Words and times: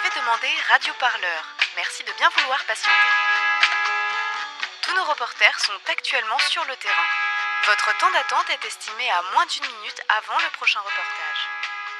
avez 0.00 0.16
demandé 0.16 0.48
Radio 0.72 0.92
Parleur. 0.96 1.42
Merci 1.76 2.00
de 2.08 2.12
bien 2.16 2.32
vouloir 2.32 2.56
patienter. 2.64 3.12
Tous 4.80 4.96
nos 4.96 5.04
reporters 5.04 5.60
sont 5.60 5.76
actuellement 5.92 6.40
sur 6.48 6.64
le 6.64 6.72
terrain. 6.80 7.08
Votre 7.68 7.92
temps 8.00 8.08
d'attente 8.16 8.48
est 8.48 8.64
estimé 8.64 9.04
à 9.12 9.20
moins 9.36 9.44
d'une 9.44 9.68
minute 9.76 10.00
avant 10.08 10.40
le 10.40 10.48
prochain 10.56 10.80
reportage. 10.80 11.40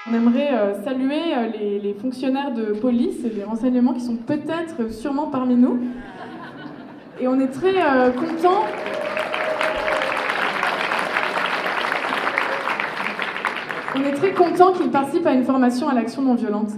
On 0.09 0.17
aimerait 0.17 0.49
euh, 0.49 0.83
saluer 0.83 1.37
euh, 1.37 1.53
les, 1.53 1.79
les 1.79 1.93
fonctionnaires 1.93 2.53
de 2.53 2.73
police 2.73 3.21
et 3.23 3.29
des 3.29 3.45
renseignements 3.45 3.93
qui 3.93 4.01
sont 4.01 4.17
peut-être, 4.17 4.81
euh, 4.81 4.91
sûrement 4.91 5.29
parmi 5.29 5.57
nous. 5.57 5.77
Et 7.21 7.29
on 7.29 7.39
est 7.39 7.53
très 7.53 7.75
contents. 8.17 8.65
On 13.95 14.03
est 14.05 14.15
très 14.15 14.33
content 14.33 14.73
qu'ils 14.73 14.91
participent 14.91 15.27
à 15.27 15.33
une 15.33 15.45
formation 15.45 15.91
à 15.91 15.93
l'action 15.93 16.23
non 16.23 16.35
violente. 16.35 16.71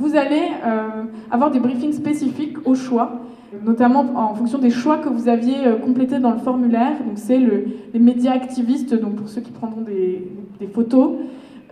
Vous 0.00 0.16
allez 0.16 0.48
euh, 0.64 1.04
avoir 1.30 1.50
des 1.50 1.60
briefings 1.60 1.92
spécifiques 1.92 2.56
au 2.66 2.74
choix, 2.74 3.20
notamment 3.66 4.04
en 4.16 4.34
fonction 4.34 4.58
des 4.58 4.70
choix 4.70 4.96
que 4.96 5.10
vous 5.10 5.28
aviez 5.28 5.66
euh, 5.66 5.76
complétés 5.76 6.18
dans 6.18 6.30
le 6.32 6.38
formulaire. 6.38 6.92
Donc 7.06 7.16
c'est 7.16 7.38
le- 7.38 7.66
les 7.92 8.00
médias 8.00 8.32
activistes, 8.32 8.98
donc 8.98 9.16
pour 9.16 9.28
ceux 9.28 9.42
qui 9.42 9.50
prendront 9.52 9.82
des, 9.82 10.26
photos 10.74 11.12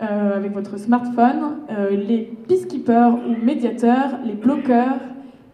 euh, 0.01 0.37
avec 0.37 0.53
votre 0.53 0.77
smartphone, 0.79 1.57
les 2.07 2.31
peacekeepers 2.47 3.15
ou 3.27 3.45
médiateurs, 3.45 4.19
les 4.25 4.33
bloqueurs, 4.33 4.97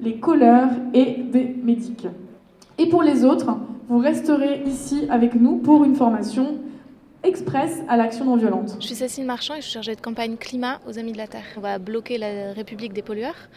les 0.01 0.15
colleurs 0.17 0.69
et 0.93 1.23
des 1.31 1.55
médics. 1.63 2.07
Et 2.77 2.87
pour 2.89 3.03
les 3.03 3.23
autres, 3.23 3.57
vous 3.87 3.99
resterez 3.99 4.63
ici 4.65 5.05
avec 5.09 5.39
nous 5.39 5.57
pour 5.57 5.83
une 5.85 5.95
formation 5.95 6.45
express 7.25 7.71
à 7.87 7.97
l'action 7.97 8.25
non 8.25 8.37
violente. 8.37 8.77
Je 8.79 8.85
suis 8.85 8.95
Cécile 8.95 9.25
Marchand 9.25 9.55
et 9.55 9.57
je 9.57 9.63
suis 9.65 9.73
chargée 9.73 9.95
de 9.95 10.01
campagne 10.01 10.37
climat 10.37 10.79
aux 10.87 10.97
Amis 10.99 11.11
de 11.11 11.17
la 11.17 11.27
Terre. 11.27 11.43
On 11.57 11.61
va 11.61 11.77
bloquer 11.79 12.17
la 12.17 12.53
République 12.53 12.93
des 12.93 13.01
pollueurs. 13.01 13.49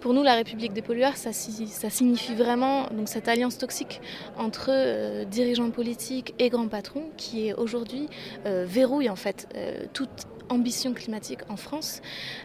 Pour 0.00 0.12
nous, 0.12 0.22
la 0.22 0.34
République 0.34 0.74
des 0.74 0.82
pollueurs, 0.82 1.16
ça, 1.16 1.32
si- 1.32 1.66
ça 1.66 1.88
signifie 1.88 2.34
vraiment 2.34 2.88
cette 3.06 3.26
alliance 3.26 3.56
toxique 3.56 4.02
entre 4.38 4.68
euh, 4.70 5.24
dirigeants 5.24 5.70
politiques 5.70 6.34
et 6.38 6.50
grands 6.50 6.68
patrons 6.68 7.04
qui 7.16 7.54
aujourd'hui 7.54 8.08
euh, 8.44 8.64
verrouille 8.68 9.08
en 9.08 9.16
fait 9.16 9.48
euh, 9.56 9.84
toute 9.94 10.26
ambition 10.48 10.92
climatique 10.94 11.40
en 11.48 11.56
France 11.56 12.00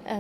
euh, 0.10 0.14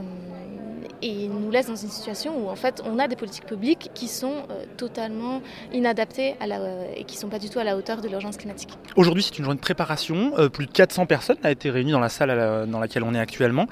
et 1.02 1.27
nous 1.27 1.49
laisse 1.52 1.67
dans 1.67 1.75
une 1.75 1.89
situation 1.89 2.38
où 2.45 2.49
en 2.49 2.55
fait 2.55 2.81
on 2.86 2.99
a 2.99 3.08
des 3.08 3.16
politiques 3.16 3.45
publiques 3.45 3.89
qui 3.94 4.08
sont 4.08 4.44
euh, 4.49 4.66
totalement 4.77 5.41
inadaptées 5.73 6.36
à 6.39 6.47
la, 6.47 6.59
et 6.95 7.03
qui 7.05 7.17
sont 7.17 7.30
pas 7.30 7.39
du 7.39 7.49
tout 7.49 7.59
à 7.59 7.63
la 7.63 7.77
hauteur 7.77 8.02
de 8.02 8.08
l'urgence 8.08 8.38
climatique. 8.38 8.69
Aujourd'hui, 8.95 9.23
c'est 9.23 9.38
une 9.38 9.45
journée 9.45 9.58
de 9.58 9.61
préparation. 9.63 10.33
Euh, 10.38 10.49
plus 10.49 10.66
de 10.66 10.71
400 10.71 11.05
personnes 11.05 11.38
ont 11.44 11.47
été 11.49 11.69
réunies 11.69 11.91
dans 11.91 11.99
la 11.99 12.09
salle 12.09 12.30
la- 12.30 12.66
dans 12.66 12.80
laquelle 12.80 13.03
on 13.03 13.13
est 13.16 13.19
actuellement. 13.19 13.66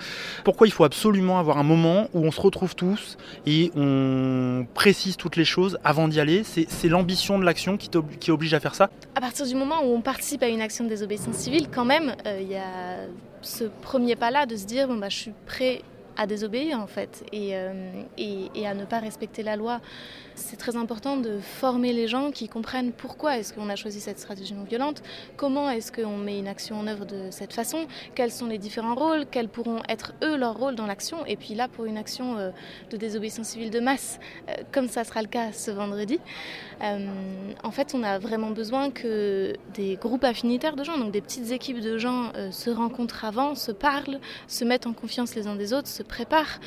Pourquoi 0.43 0.67
il 0.67 0.71
faut 0.71 0.83
absolument 0.83 1.39
avoir 1.39 1.57
un 1.57 1.63
moment 1.63 2.07
où 2.13 2.25
on 2.25 2.31
se 2.31 2.41
retrouve 2.41 2.75
tous 2.75 3.17
et 3.45 3.71
on 3.75 4.65
précise 4.73 5.17
toutes 5.17 5.35
les 5.35 5.45
choses 5.45 5.77
avant 5.83 6.07
d'y 6.07 6.19
aller? 6.19 6.43
C'est 6.43 6.87
l'ambition 6.89 7.39
de 7.39 7.43
l'action 7.43 7.77
qui, 7.77 7.89
qui 8.19 8.31
oblige 8.31 8.53
à 8.53 8.59
faire 8.59 8.75
ça? 8.75 8.89
À 9.15 9.21
partir 9.21 9.45
du 9.45 9.55
moment 9.55 9.81
où 9.83 9.93
on 9.93 10.01
participe 10.01 10.43
à 10.43 10.47
une 10.47 10.61
action 10.61 10.83
de 10.83 10.89
désobéissance 10.89 11.35
civile, 11.35 11.67
quand 11.73 11.85
même, 11.85 12.15
il 12.39 12.47
y 12.47 12.55
a 12.55 13.07
ce 13.41 13.65
premier 13.65 14.15
pas-là 14.15 14.45
de 14.45 14.55
se 14.55 14.65
dire 14.65 14.87
bon, 14.87 14.95
bah, 14.97 15.09
je 15.09 15.17
suis 15.17 15.33
prêt 15.45 15.81
à 16.17 16.25
désobéir 16.25 16.79
en 16.79 16.87
fait 16.87 17.23
et, 17.31 17.55
euh, 17.55 17.91
à 18.65 18.73
ne 18.73 18.85
pas 18.85 18.99
respecter 18.99 19.43
la 19.43 19.55
loi. 19.55 19.79
C'est 20.37 20.55
très 20.55 20.75
important 20.75 21.17
de 21.17 21.39
former 21.39 21.93
les 21.93 22.07
gens 22.07 22.29
qui 22.29 22.47
comprennent 22.47 22.91
pourquoi 22.91 23.39
est-ce 23.39 23.53
qu'on 23.53 23.69
a 23.69 23.75
choisi 23.75 23.99
cette 23.99 24.19
stratégie 24.19 24.53
non 24.53 24.65
violente, 24.65 25.01
comment 25.35 25.67
est-ce 25.67 25.91
qu'on 25.91 26.15
met 26.15 26.37
une 26.37 26.47
action 26.47 26.79
en 26.79 26.85
œuvre 26.85 27.05
de 27.05 27.31
cette 27.31 27.53
façon, 27.53 27.87
quels 28.13 28.31
sont 28.31 28.45
les 28.45 28.59
différents 28.59 28.93
rôles, 28.93 29.25
quels 29.25 29.49
pourront 29.49 29.81
être 29.89 30.13
eux 30.23 30.37
leurs 30.37 30.55
rôles 30.55 30.75
dans 30.75 30.85
l'action. 30.85 31.25
Et 31.25 31.37
puis 31.37 31.55
là, 31.55 31.67
pour 31.67 31.85
une 31.85 31.97
action 31.97 32.37
euh, 32.37 32.51
de 32.91 32.97
désobéissance 32.97 33.47
civile 33.47 33.71
de 33.71 33.79
masse, 33.79 34.19
euh, 34.47 34.53
comme 34.71 34.87
ça 34.87 35.03
sera 35.03 35.23
le 35.23 35.27
cas 35.27 35.51
ce 35.53 35.71
vendredi, 35.71 36.19
euh, 36.83 37.07
en 37.63 37.71
fait, 37.71 37.95
on 37.95 38.03
a 38.03 38.19
vraiment 38.19 38.51
besoin 38.51 38.91
que 38.91 39.53
des 39.73 39.95
groupes 39.95 40.23
affinitaires 40.23 40.75
de 40.75 40.83
gens, 40.83 40.99
donc 40.99 41.11
des 41.11 41.21
petites 41.21 41.51
équipes 41.51 41.79
de 41.79 41.97
gens, 41.97 42.31
se 42.51 42.69
rencontrent 42.69 43.25
avant, 43.25 43.55
se 43.55 43.71
parlent, 43.71 44.19
se 44.47 44.63
mettent 44.63 44.85
en 44.85 44.93
confiance 44.93 45.33
les 45.33 45.47
uns 45.47 45.55
des 45.55 45.73
autres, 45.73 45.87
se 45.87 46.03
préparent, 46.03 46.59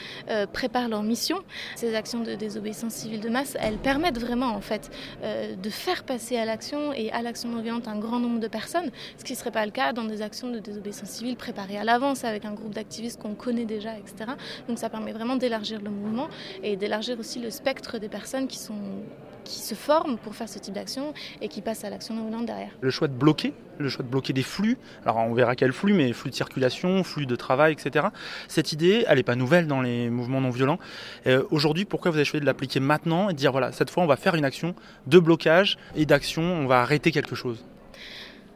préparent 0.52 0.88
leur 0.88 1.04
mission. 1.04 1.38
Ces 1.76 1.94
actions 1.94 2.20
de 2.20 2.34
désobéissance 2.34 2.94
civile 2.94 3.20
de 3.20 3.28
masse, 3.28 3.56
elles 3.60 3.78
permettent 3.78 4.18
vraiment, 4.18 4.48
en 4.48 4.60
fait, 4.60 4.90
euh, 5.22 5.54
de 5.56 5.70
faire 5.70 6.04
passer 6.04 6.36
à 6.36 6.44
l'action 6.44 6.92
et 6.92 7.10
à 7.12 7.22
l'action 7.22 7.48
non 7.48 7.60
un 7.86 7.98
grand 7.98 8.18
nombre 8.18 8.40
de 8.40 8.48
personnes, 8.48 8.90
ce 9.18 9.24
qui 9.24 9.32
ne 9.32 9.38
serait 9.38 9.50
pas 9.50 9.64
le 9.64 9.70
cas 9.70 9.92
dans 9.92 10.04
des 10.04 10.22
actions 10.22 10.48
de 10.50 10.58
désobéissance 10.58 11.08
civile 11.08 11.36
préparées 11.36 11.78
à 11.78 11.84
l'avance 11.84 12.24
avec 12.24 12.44
un 12.44 12.52
groupe 12.52 12.74
d'activistes 12.74 13.20
qu'on 13.20 13.34
connaît 13.34 13.64
déjà, 13.64 13.96
etc. 13.96 14.32
Donc 14.68 14.78
ça 14.78 14.88
permet 14.88 15.12
vraiment 15.12 15.36
d'élargir 15.36 15.80
le 15.80 15.90
mouvement 15.90 16.28
et 16.62 16.76
d'élargir 16.76 17.18
aussi 17.18 17.38
le 17.38 17.50
spectre 17.50 17.98
des 17.98 18.08
personnes 18.08 18.48
qui 18.48 18.58
sont 18.58 18.74
qui 19.50 19.58
se 19.60 19.74
forment 19.74 20.16
pour 20.16 20.34
faire 20.36 20.48
ce 20.48 20.58
type 20.58 20.74
d'action 20.74 21.12
et 21.40 21.48
qui 21.48 21.60
passent 21.60 21.84
à 21.84 21.90
l'action 21.90 22.14
non 22.14 22.42
derrière. 22.42 22.70
Le 22.80 22.90
choix 22.90 23.08
de 23.08 23.12
bloquer, 23.12 23.52
le 23.78 23.88
choix 23.88 24.04
de 24.04 24.08
bloquer 24.08 24.32
des 24.32 24.44
flux, 24.44 24.78
alors 25.04 25.16
on 25.16 25.34
verra 25.34 25.56
quel 25.56 25.72
flux, 25.72 25.92
mais 25.92 26.12
flux 26.12 26.30
de 26.30 26.36
circulation, 26.36 27.02
flux 27.02 27.26
de 27.26 27.34
travail, 27.36 27.72
etc. 27.72 28.06
Cette 28.46 28.72
idée, 28.72 29.04
elle 29.08 29.16
n'est 29.16 29.24
pas 29.24 29.34
nouvelle 29.34 29.66
dans 29.66 29.80
les 29.82 30.08
mouvements 30.08 30.40
non 30.40 30.50
violents. 30.50 30.78
Euh, 31.26 31.42
Aujourd'hui, 31.50 31.84
pourquoi 31.84 32.12
vous 32.12 32.16
avez 32.16 32.24
choisi 32.24 32.42
de 32.42 32.46
l'appliquer 32.46 32.78
maintenant 32.78 33.28
et 33.28 33.32
de 33.32 33.38
dire 33.38 33.50
voilà, 33.50 33.72
cette 33.72 33.90
fois 33.90 34.04
on 34.04 34.06
va 34.06 34.16
faire 34.16 34.36
une 34.36 34.44
action 34.44 34.74
de 35.08 35.18
blocage 35.18 35.78
et 35.96 36.06
d'action, 36.06 36.42
on 36.42 36.66
va 36.66 36.80
arrêter 36.80 37.10
quelque 37.10 37.34
chose? 37.34 37.64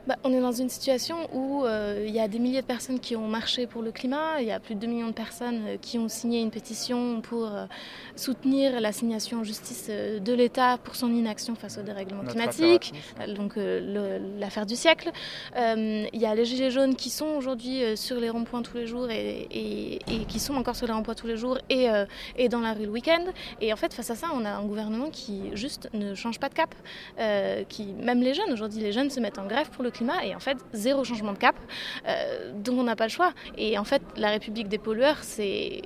Bah, 0.07 0.17
on 0.23 0.33
est 0.35 0.41
dans 0.41 0.53
une 0.53 0.69
situation 0.69 1.17
où 1.33 1.65
euh, 1.65 2.05
il 2.07 2.13
y 2.15 2.21
a 2.21 2.29
des 2.29 2.39
milliers 2.39 2.61
de 2.61 2.67
personnes 2.67 3.01
qui 3.01 3.17
ont 3.17 3.27
marché 3.27 3.67
pour 3.67 3.81
le 3.81 3.91
climat, 3.91 4.39
il 4.41 4.47
y 4.47 4.51
a 4.53 4.61
plus 4.61 4.75
de 4.75 4.81
2 4.81 4.87
millions 4.87 5.07
de 5.09 5.13
personnes 5.15 5.63
euh, 5.67 5.77
qui 5.81 5.99
ont 5.99 6.11
signé 6.11 6.43
une 6.43 6.51
pétition 6.51 7.23
pour 7.23 7.47
euh, 7.47 7.65
soutenir 8.15 8.81
l'assignation 8.83 9.39
en 9.41 9.45
justice 9.45 9.89
de 9.89 10.33
l'État 10.35 10.77
pour 10.85 10.95
son 10.95 11.09
inaction 11.11 11.55
face 11.55 11.79
au 11.79 11.83
dérèglement 11.83 12.23
Notre 12.23 12.35
climatique, 12.35 12.93
donc 13.35 13.57
euh, 13.57 14.19
l'affaire 14.39 14.67
du 14.67 14.77
siècle. 14.77 15.11
Il 15.57 16.09
y 16.21 16.27
a 16.27 16.35
les 16.35 16.45
gilets 16.45 16.71
jaunes 16.71 16.97
qui 16.97 17.09
sont 17.09 17.29
aujourd'hui 17.39 17.97
sur 17.97 18.17
les 18.17 18.29
ronds-points 18.29 18.63
tous 18.63 18.77
les 18.77 18.87
jours 18.87 19.09
et, 19.11 19.49
et- 19.51 19.95
et 20.09 20.25
qui 20.29 20.39
sont 20.39 20.55
encore 20.55 20.77
sur 20.77 20.87
les 20.87 20.93
ronds-points 20.93 21.15
tous 21.15 21.27
les 21.27 21.37
jours 21.39 21.59
et, 21.71 21.87
et 22.37 22.49
dans 22.49 22.61
la 22.61 22.73
rue 22.75 22.85
le 22.85 22.91
week-end. 22.91 23.25
Et 23.61 23.73
en 23.73 23.77
fait, 23.77 23.95
face 23.95 24.11
à 24.11 24.15
ça, 24.15 24.27
on 24.35 24.45
a 24.45 24.51
un 24.51 24.65
gouvernement 24.65 25.09
qui 25.11 25.43
juste 25.55 25.89
ne 25.95 26.15
change 26.15 26.39
pas 26.39 26.49
de 26.51 26.55
cap. 26.55 26.75
Qui, 27.69 27.85
même 27.95 28.21
les 28.23 28.35
jeunes, 28.35 28.53
aujourd'hui, 28.53 28.81
les 28.83 28.93
jeunes 28.93 29.11
se 29.11 29.21
mettent 29.21 29.39
en 29.39 29.47
grève 29.47 29.71
pour 29.71 29.83
le 29.83 29.91
climat 29.95 30.25
et 30.25 30.35
en 30.35 30.41
fait, 30.41 30.59
zéro 30.73 31.05
changement 31.05 31.33
de 31.33 31.39
cap. 31.39 31.57
Euh, 32.07 32.53
donc 32.55 32.79
on 32.79 32.83
n'a 32.85 32.97
pas 32.97 33.05
le 33.05 33.11
choix. 33.11 33.33
Et 33.57 33.79
en 33.79 33.85
fait, 33.85 34.03
la 34.17 34.31
République 34.31 34.69
des 34.69 34.79
pollueurs, 34.79 35.19
c'est 35.23 35.83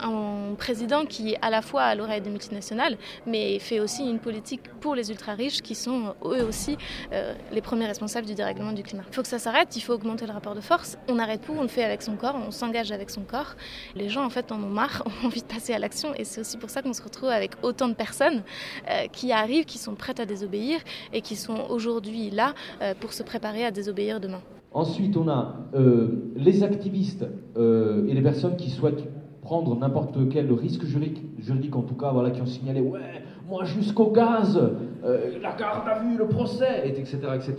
un 0.00 0.54
président 0.56 1.04
qui, 1.04 1.36
à 1.42 1.50
la 1.50 1.62
fois 1.62 1.82
à 1.82 1.94
l'oreille 1.94 2.20
des 2.20 2.30
multinationales, 2.30 2.96
mais 3.26 3.58
fait 3.58 3.80
aussi 3.80 4.02
une 4.08 4.18
politique 4.18 4.62
pour 4.80 4.94
les 4.94 5.10
ultra-riches 5.10 5.62
qui 5.62 5.74
sont 5.74 6.14
eux 6.24 6.44
aussi 6.44 6.76
euh, 7.12 7.34
les 7.52 7.60
premiers 7.60 7.86
responsables 7.86 8.26
du 8.26 8.34
dérèglement 8.34 8.72
du 8.72 8.82
climat. 8.82 9.04
Il 9.08 9.14
faut 9.14 9.22
que 9.22 9.28
ça 9.28 9.38
s'arrête, 9.38 9.76
il 9.76 9.80
faut 9.80 9.92
augmenter 9.92 10.26
le 10.26 10.32
rapport 10.32 10.54
de 10.54 10.60
force. 10.60 10.96
On 11.08 11.18
arrête 11.18 11.42
tout, 11.42 11.54
on 11.56 11.62
le 11.62 11.68
fait 11.68 11.84
avec 11.84 12.02
son 12.02 12.16
corps, 12.16 12.36
on 12.36 12.50
s'engage 12.50 12.92
avec 12.92 13.10
son 13.10 13.22
corps. 13.22 13.54
Les 13.94 14.08
gens, 14.08 14.24
en 14.24 14.30
fait, 14.30 14.52
en 14.52 14.62
ont 14.62 14.68
marre, 14.68 15.02
ont 15.22 15.26
envie 15.26 15.42
de 15.42 15.46
passer 15.46 15.74
à 15.74 15.78
l'action 15.78 16.14
et 16.14 16.24
c'est 16.24 16.40
aussi 16.40 16.56
pour 16.56 16.70
ça 16.70 16.82
qu'on 16.82 16.92
se 16.92 17.02
retrouve 17.02 17.30
avec 17.30 17.52
autant 17.62 17.88
de 17.88 17.94
personnes 17.94 18.42
euh, 18.88 19.06
qui 19.12 19.32
arrivent, 19.32 19.64
qui 19.64 19.78
sont 19.78 19.94
prêtes 19.94 20.20
à 20.20 20.26
désobéir 20.26 20.80
et 21.12 21.20
qui 21.20 21.36
sont 21.36 21.66
aujourd'hui 21.68 22.30
là 22.30 22.54
euh, 22.80 22.94
pour 22.98 23.12
se 23.12 23.22
préparer 23.32 23.64
à 23.64 23.70
désobéir 23.70 24.20
demain. 24.20 24.42
Ensuite, 24.74 25.16
on 25.16 25.26
a 25.26 25.54
euh, 25.74 26.08
les 26.36 26.62
activistes 26.62 27.24
euh, 27.56 28.06
et 28.06 28.12
les 28.12 28.20
personnes 28.20 28.56
qui 28.56 28.68
souhaitent 28.68 29.04
prendre 29.40 29.74
n'importe 29.74 30.16
quel 30.30 30.52
risque 30.52 30.84
juridique, 30.84 31.22
juridique 31.38 31.74
en 31.74 31.80
tout 31.82 31.94
cas, 31.94 32.10
voilà, 32.12 32.30
qui 32.30 32.42
ont 32.42 32.46
signalé 32.46 32.82
ouais, 32.82 33.22
moi 33.48 33.64
jusqu'au 33.64 34.10
gaz, 34.10 34.60
euh, 35.04 35.38
la 35.42 35.52
garde 35.52 35.88
à 35.88 35.98
vue, 36.00 36.16
le 36.18 36.26
procès, 36.28 36.82
et 36.84 36.90
etc., 37.00 37.18
etc. 37.34 37.54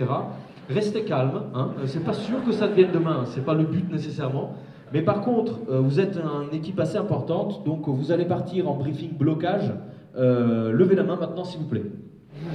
Restez 0.69 1.03
calme, 1.05 1.41
hein, 1.55 1.71
c'est 1.87 2.03
pas 2.03 2.13
sûr 2.13 2.43
que 2.45 2.51
ça 2.51 2.67
devienne 2.67 2.91
demain, 2.93 3.23
c'est 3.33 3.43
pas 3.43 3.55
le 3.55 3.63
but 3.63 3.91
nécessairement. 3.91 4.51
Mais 4.93 5.01
par 5.01 5.21
contre, 5.21 5.53
euh, 5.71 5.79
vous 5.81 5.99
êtes 5.99 6.17
un- 6.17 6.43
une 6.49 6.55
équipe 6.55 6.79
assez 6.79 6.97
importante, 6.97 7.63
donc 7.65 7.87
vous 7.87 8.11
allez 8.11 8.25
partir 8.25 8.69
en 8.69 8.75
briefing 8.75 9.17
blocage. 9.17 9.73
Euh, 10.15 10.71
levez 10.71 10.95
la 10.95 11.03
main 11.03 11.15
maintenant, 11.19 11.43
s'il 11.43 11.59
vous 11.61 11.67
plaît. 11.67 11.83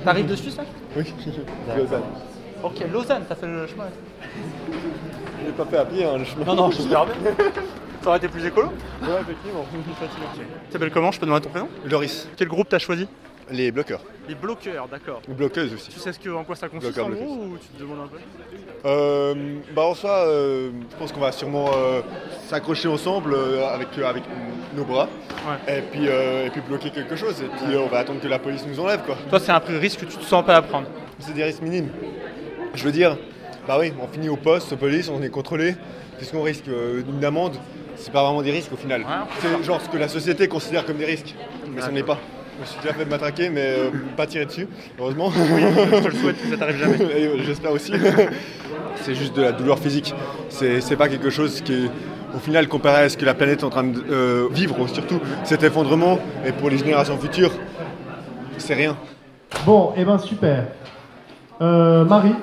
T'arrives 0.04 0.30
de 0.30 0.36
Suisse 0.36 0.56
là 0.56 0.62
Oui, 0.96 1.02
Lausanne. 1.76 2.02
Ok, 2.62 2.80
Lausanne, 2.92 3.24
t'as 3.28 3.34
fait 3.36 3.46
le 3.46 3.66
chemin. 3.66 3.84
Je 5.40 5.46
l'ai 5.46 5.52
pas 5.52 5.64
fait 5.64 5.76
à 5.78 5.84
pied, 5.84 6.04
hein, 6.04 6.18
le 6.18 6.24
chemin. 6.24 6.44
Non, 6.44 6.54
non, 6.54 6.70
j'espère 6.70 7.06
bien. 7.06 7.14
Ça 8.02 8.08
aurait 8.10 8.18
été 8.18 8.28
plus 8.28 8.44
écolo 8.46 8.68
Ouais, 9.02 9.08
effectivement. 9.20 9.64
Tu 10.66 10.72
t'appelles 10.72 10.90
comment 10.90 11.10
Je 11.12 11.18
peux 11.20 11.26
demander 11.26 11.44
ton 11.44 11.50
prénom? 11.50 11.68
Loris. 11.84 12.28
Quel 12.36 12.48
groupe 12.48 12.68
t'as 12.68 12.78
choisi? 12.78 13.06
Les 13.50 13.72
bloqueurs. 13.72 14.00
Les 14.28 14.34
bloqueurs, 14.34 14.86
d'accord. 14.88 15.22
Ou 15.28 15.32
bloqueuses 15.34 15.72
aussi. 15.72 15.90
Tu 15.90 15.98
sais 15.98 16.12
ce 16.12 16.18
que, 16.18 16.28
en 16.28 16.44
quoi 16.44 16.54
ça 16.54 16.68
consiste 16.68 16.92
Bloqueur, 16.94 17.06
en 17.06 17.08
bloqueuse. 17.08 17.26
gros 17.26 17.44
ou 17.44 17.56
tu 17.58 17.66
te 17.68 17.80
demandes 17.80 18.00
un 18.04 18.08
peu? 18.08 18.18
Euh, 18.84 19.34
bah 19.74 19.82
en 19.82 19.94
soi, 19.94 20.10
euh, 20.26 20.70
je 20.90 20.96
pense 20.96 21.12
qu'on 21.12 21.20
va 21.20 21.32
sûrement 21.32 21.70
euh, 21.74 22.02
s'accrocher 22.46 22.88
ensemble 22.88 23.32
euh, 23.34 23.66
avec, 23.68 23.88
avec 23.98 24.22
nos 24.76 24.84
bras. 24.84 25.08
Et, 25.66 25.80
puis, 25.80 26.04
et 26.06 26.50
puis 26.52 26.60
bloquer 26.60 26.90
quelque 26.90 27.16
chose. 27.16 27.40
Et 27.40 27.46
puis 27.46 27.74
on 27.76 27.86
va 27.86 28.00
attendre 28.00 28.20
que 28.20 28.28
la 28.28 28.38
police 28.38 28.66
nous 28.66 28.78
enlève 28.80 29.00
quoi. 29.04 29.16
Toi, 29.30 29.40
c'est 29.40 29.50
un 29.52 29.58
risque 29.80 30.00
que 30.00 30.04
tu 30.06 30.18
te 30.18 30.24
sens 30.24 30.44
pas 30.44 30.56
à 30.56 30.62
prendre. 30.62 30.86
C'est 31.18 31.32
des 31.32 31.44
risques 31.44 31.62
minimes. 31.62 31.88
Je 32.74 32.84
veux 32.84 32.92
dire, 32.92 33.16
bah 33.66 33.76
oui, 33.78 33.92
on 34.02 34.06
finit 34.06 34.28
au 34.28 34.36
poste, 34.36 34.74
police, 34.76 35.08
on 35.08 35.22
est 35.22 35.30
contrôlé. 35.30 35.74
Qu'est-ce 36.18 36.32
qu'on 36.32 36.42
risque 36.42 36.66
Une 36.66 37.24
amende 37.24 37.54
c'est 37.98 38.12
pas 38.12 38.22
vraiment 38.22 38.42
des 38.42 38.52
risques 38.52 38.72
au 38.72 38.76
final. 38.76 39.04
c'est 39.40 39.64
genre 39.64 39.80
ce 39.80 39.88
que 39.88 39.96
la 39.96 40.08
société 40.08 40.48
considère 40.48 40.86
comme 40.86 40.96
des 40.96 41.04
risques, 41.04 41.34
mais 41.74 41.82
ce 41.82 41.90
n'est 41.90 42.02
pas. 42.02 42.18
Je 42.56 42.62
me 42.62 42.66
suis 42.66 42.80
déjà 42.80 42.92
fait 42.92 43.04
matraquer, 43.04 43.50
mais 43.50 43.60
euh, 43.62 43.90
pas 44.16 44.26
tirer 44.26 44.44
dessus, 44.44 44.66
heureusement. 44.98 45.30
Oui, 45.36 45.62
je 45.92 45.98
te 46.00 46.08
le 46.08 46.14
souhaite, 46.14 46.36
ça 46.50 46.56
t'arrive 46.56 46.76
jamais. 46.76 46.98
J'espère 47.44 47.70
aussi. 47.70 47.92
c'est 48.96 49.14
juste 49.14 49.36
de 49.36 49.42
la 49.42 49.52
douleur 49.52 49.78
physique. 49.78 50.12
C'est 50.48 50.96
pas 50.96 51.08
quelque 51.08 51.30
chose 51.30 51.60
qui 51.60 51.72
est, 51.72 51.90
au 52.34 52.38
final, 52.38 52.66
comparé 52.66 53.04
à 53.04 53.08
ce 53.08 53.16
que 53.16 53.24
la 53.24 53.34
planète 53.34 53.60
est 53.60 53.64
en 53.64 53.70
train 53.70 53.84
de 53.84 54.02
euh, 54.10 54.48
vivre, 54.50 54.88
surtout 54.88 55.20
cet 55.44 55.62
effondrement, 55.62 56.18
et 56.44 56.50
pour 56.50 56.68
les 56.68 56.78
générations 56.78 57.16
futures, 57.16 57.52
c'est 58.56 58.74
rien. 58.74 58.96
Bon, 59.64 59.92
et 59.96 60.00
eh 60.00 60.04
ben 60.04 60.18
super. 60.18 60.66
Euh, 61.60 62.04
Marie. 62.04 62.34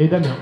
Et 0.00 0.08
Damien. 0.08 0.34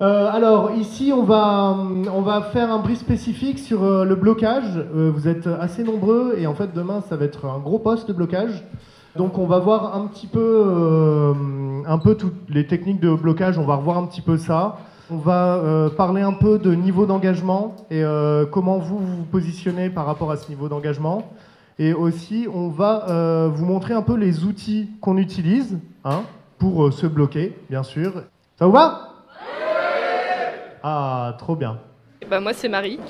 Euh, 0.00 0.30
alors 0.32 0.72
ici, 0.72 1.12
on 1.14 1.24
va, 1.24 1.76
on 2.12 2.22
va 2.22 2.40
faire 2.40 2.72
un 2.72 2.78
brief 2.78 2.98
spécifique 2.98 3.58
sur 3.58 3.84
euh, 3.84 4.04
le 4.04 4.14
blocage. 4.14 4.78
Euh, 4.78 5.12
vous 5.14 5.28
êtes 5.28 5.46
assez 5.46 5.84
nombreux 5.84 6.34
et 6.38 6.46
en 6.46 6.54
fait 6.54 6.72
demain, 6.74 7.02
ça 7.06 7.16
va 7.16 7.26
être 7.26 7.44
un 7.44 7.58
gros 7.58 7.78
poste 7.78 8.08
de 8.08 8.14
blocage. 8.14 8.64
Donc 9.14 9.36
on 9.36 9.46
va 9.46 9.58
voir 9.58 9.94
un 9.94 10.06
petit 10.06 10.26
peu, 10.26 11.34
un 11.86 11.98
peu 11.98 12.14
toutes 12.14 12.48
les 12.48 12.66
techniques 12.66 12.98
de 12.98 13.12
blocage. 13.14 13.58
On 13.58 13.66
va 13.66 13.76
revoir 13.76 13.98
un 13.98 14.06
petit 14.06 14.22
peu 14.22 14.38
ça. 14.38 14.78
On 15.10 15.18
va 15.18 15.90
parler 15.98 16.22
un 16.22 16.32
peu 16.32 16.58
de 16.58 16.74
niveau 16.74 17.04
d'engagement 17.04 17.76
et 17.90 18.02
comment 18.50 18.78
vous 18.78 18.96
vous 18.96 19.24
positionnez 19.24 19.90
par 19.90 20.06
rapport 20.06 20.30
à 20.30 20.38
ce 20.38 20.48
niveau 20.48 20.68
d'engagement. 20.68 21.30
Et 21.78 21.92
aussi, 21.92 22.48
on 22.54 22.70
va 22.70 23.50
vous 23.54 23.66
montrer 23.66 23.92
un 23.92 24.00
peu 24.00 24.16
les 24.16 24.44
outils 24.44 24.88
qu'on 25.02 25.18
utilise 25.18 25.78
hein, 26.06 26.22
pour 26.56 26.90
se 26.90 27.06
bloquer, 27.06 27.54
bien 27.68 27.82
sûr. 27.82 28.22
Ça 28.62 28.66
vous 28.66 28.72
va 28.74 29.08
ah, 30.84 31.34
trop 31.36 31.56
bien. 31.56 31.80
Bah, 32.30 32.38
moi, 32.38 32.52
c'est 32.52 32.68
Marie. 32.68 33.00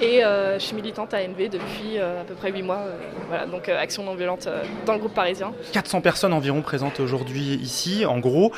Et 0.00 0.24
euh, 0.24 0.56
je 0.58 0.64
suis 0.64 0.76
militante 0.76 1.12
à 1.14 1.18
ANV 1.18 1.48
depuis 1.48 1.98
euh, 1.98 2.20
à 2.20 2.24
peu 2.24 2.34
près 2.34 2.52
8 2.52 2.62
mois. 2.62 2.76
Euh, 2.78 2.96
voilà, 3.26 3.46
donc 3.46 3.68
action 3.68 4.04
non 4.04 4.14
violente 4.14 4.48
dans 4.86 4.92
le 4.92 5.00
groupe 5.00 5.14
parisien. 5.14 5.52
400 5.72 6.00
personnes 6.00 6.32
environ 6.32 6.60
présentes 6.62 7.00
aujourd'hui 7.00 7.54
ici, 7.56 8.06
en 8.06 8.20
gros. 8.20 8.52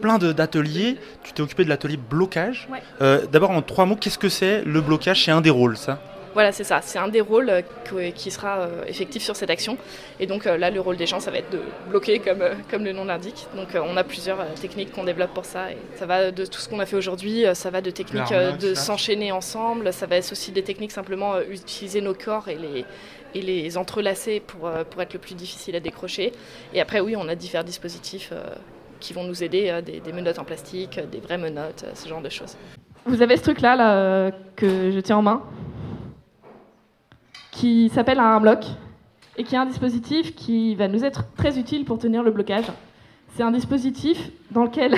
plein 0.00 0.18
d'ateliers. 0.18 0.98
Tu 1.24 1.32
t'es 1.32 1.42
occupé 1.42 1.64
de 1.64 1.68
l'atelier 1.68 1.96
blocage. 1.96 2.68
D'abord, 3.00 3.50
en 3.50 3.60
trois 3.60 3.86
mots, 3.86 3.96
qu'est-ce 3.96 4.18
que 4.18 4.28
c'est 4.28 4.62
le 4.62 4.80
blocage? 4.80 5.24
C'est 5.24 5.32
un 5.32 5.40
des 5.40 5.50
rôles, 5.50 5.76
ça? 5.76 5.98
Voilà, 6.36 6.52
c'est 6.52 6.64
ça. 6.64 6.82
C'est 6.82 6.98
un 6.98 7.08
des 7.08 7.22
rôles 7.22 7.48
euh, 7.48 8.10
qui 8.10 8.30
sera 8.30 8.58
euh, 8.58 8.84
effectif 8.86 9.22
sur 9.22 9.34
cette 9.34 9.48
action. 9.48 9.78
Et 10.20 10.26
donc 10.26 10.46
euh, 10.46 10.58
là, 10.58 10.68
le 10.68 10.82
rôle 10.82 10.98
des 10.98 11.06
gens, 11.06 11.18
ça 11.18 11.30
va 11.30 11.38
être 11.38 11.50
de 11.50 11.62
bloquer, 11.88 12.18
comme, 12.18 12.44
comme 12.70 12.84
le 12.84 12.92
nom 12.92 13.06
l'indique. 13.06 13.46
Donc 13.56 13.68
on 13.74 13.96
a 13.96 14.04
plusieurs 14.04 14.44
techniques 14.60 14.92
qu'on 14.92 15.04
développe 15.04 15.32
pour 15.32 15.46
ça. 15.46 15.72
Et 15.72 15.78
ça 15.94 16.04
va 16.04 16.30
de 16.30 16.44
tout 16.44 16.60
ce 16.60 16.68
qu'on 16.68 16.78
a 16.78 16.84
fait 16.84 16.96
aujourd'hui, 16.96 17.46
ça 17.54 17.70
va 17.70 17.80
de 17.80 17.90
techniques 17.90 18.34
de 18.60 18.74
s'enchaîner 18.74 19.32
ensemble, 19.32 19.94
ça 19.94 20.04
va 20.04 20.16
être 20.16 20.30
aussi 20.30 20.52
des 20.52 20.62
techniques 20.62 20.92
simplement 20.92 21.40
utiliser 21.40 22.02
nos 22.02 22.12
corps 22.12 22.48
et 22.48 22.56
les, 22.56 22.84
et 23.34 23.40
les 23.40 23.78
entrelacer 23.78 24.40
pour, 24.40 24.70
pour 24.90 25.00
être 25.00 25.14
le 25.14 25.18
plus 25.18 25.36
difficile 25.36 25.74
à 25.74 25.80
décrocher. 25.80 26.32
Et 26.74 26.82
après, 26.82 27.00
oui, 27.00 27.16
on 27.16 27.28
a 27.28 27.34
différents 27.34 27.64
dispositifs 27.64 28.30
qui 29.00 29.14
vont 29.14 29.24
nous 29.24 29.42
aider, 29.42 29.80
des, 29.86 30.00
des, 30.00 30.12
menottes 30.12 30.38
en 30.38 30.44
plastique, 30.44 31.00
des 31.10 31.20
vraies 31.20 31.38
menottes, 31.38 31.86
ce 31.94 32.06
genre 32.06 32.20
de 32.20 32.28
choses. 32.28 32.58
Vous 33.06 33.22
avez 33.22 33.38
ce 33.38 33.42
truc-là 33.42 33.74
là, 33.74 34.32
que 34.54 34.90
je 34.90 35.00
tiens 35.00 35.16
en 35.16 35.22
main? 35.22 35.42
Qui 37.56 37.88
s'appelle 37.88 38.20
un 38.20 38.38
bloc 38.38 38.66
et 39.38 39.42
qui 39.42 39.54
est 39.54 39.58
un 39.58 39.64
dispositif 39.64 40.34
qui 40.34 40.74
va 40.74 40.88
nous 40.88 41.06
être 41.06 41.24
très 41.36 41.58
utile 41.58 41.86
pour 41.86 41.98
tenir 41.98 42.22
le 42.22 42.30
blocage. 42.30 42.66
C'est 43.34 43.42
un 43.42 43.50
dispositif 43.50 44.30
dans 44.50 44.64
lequel, 44.64 44.92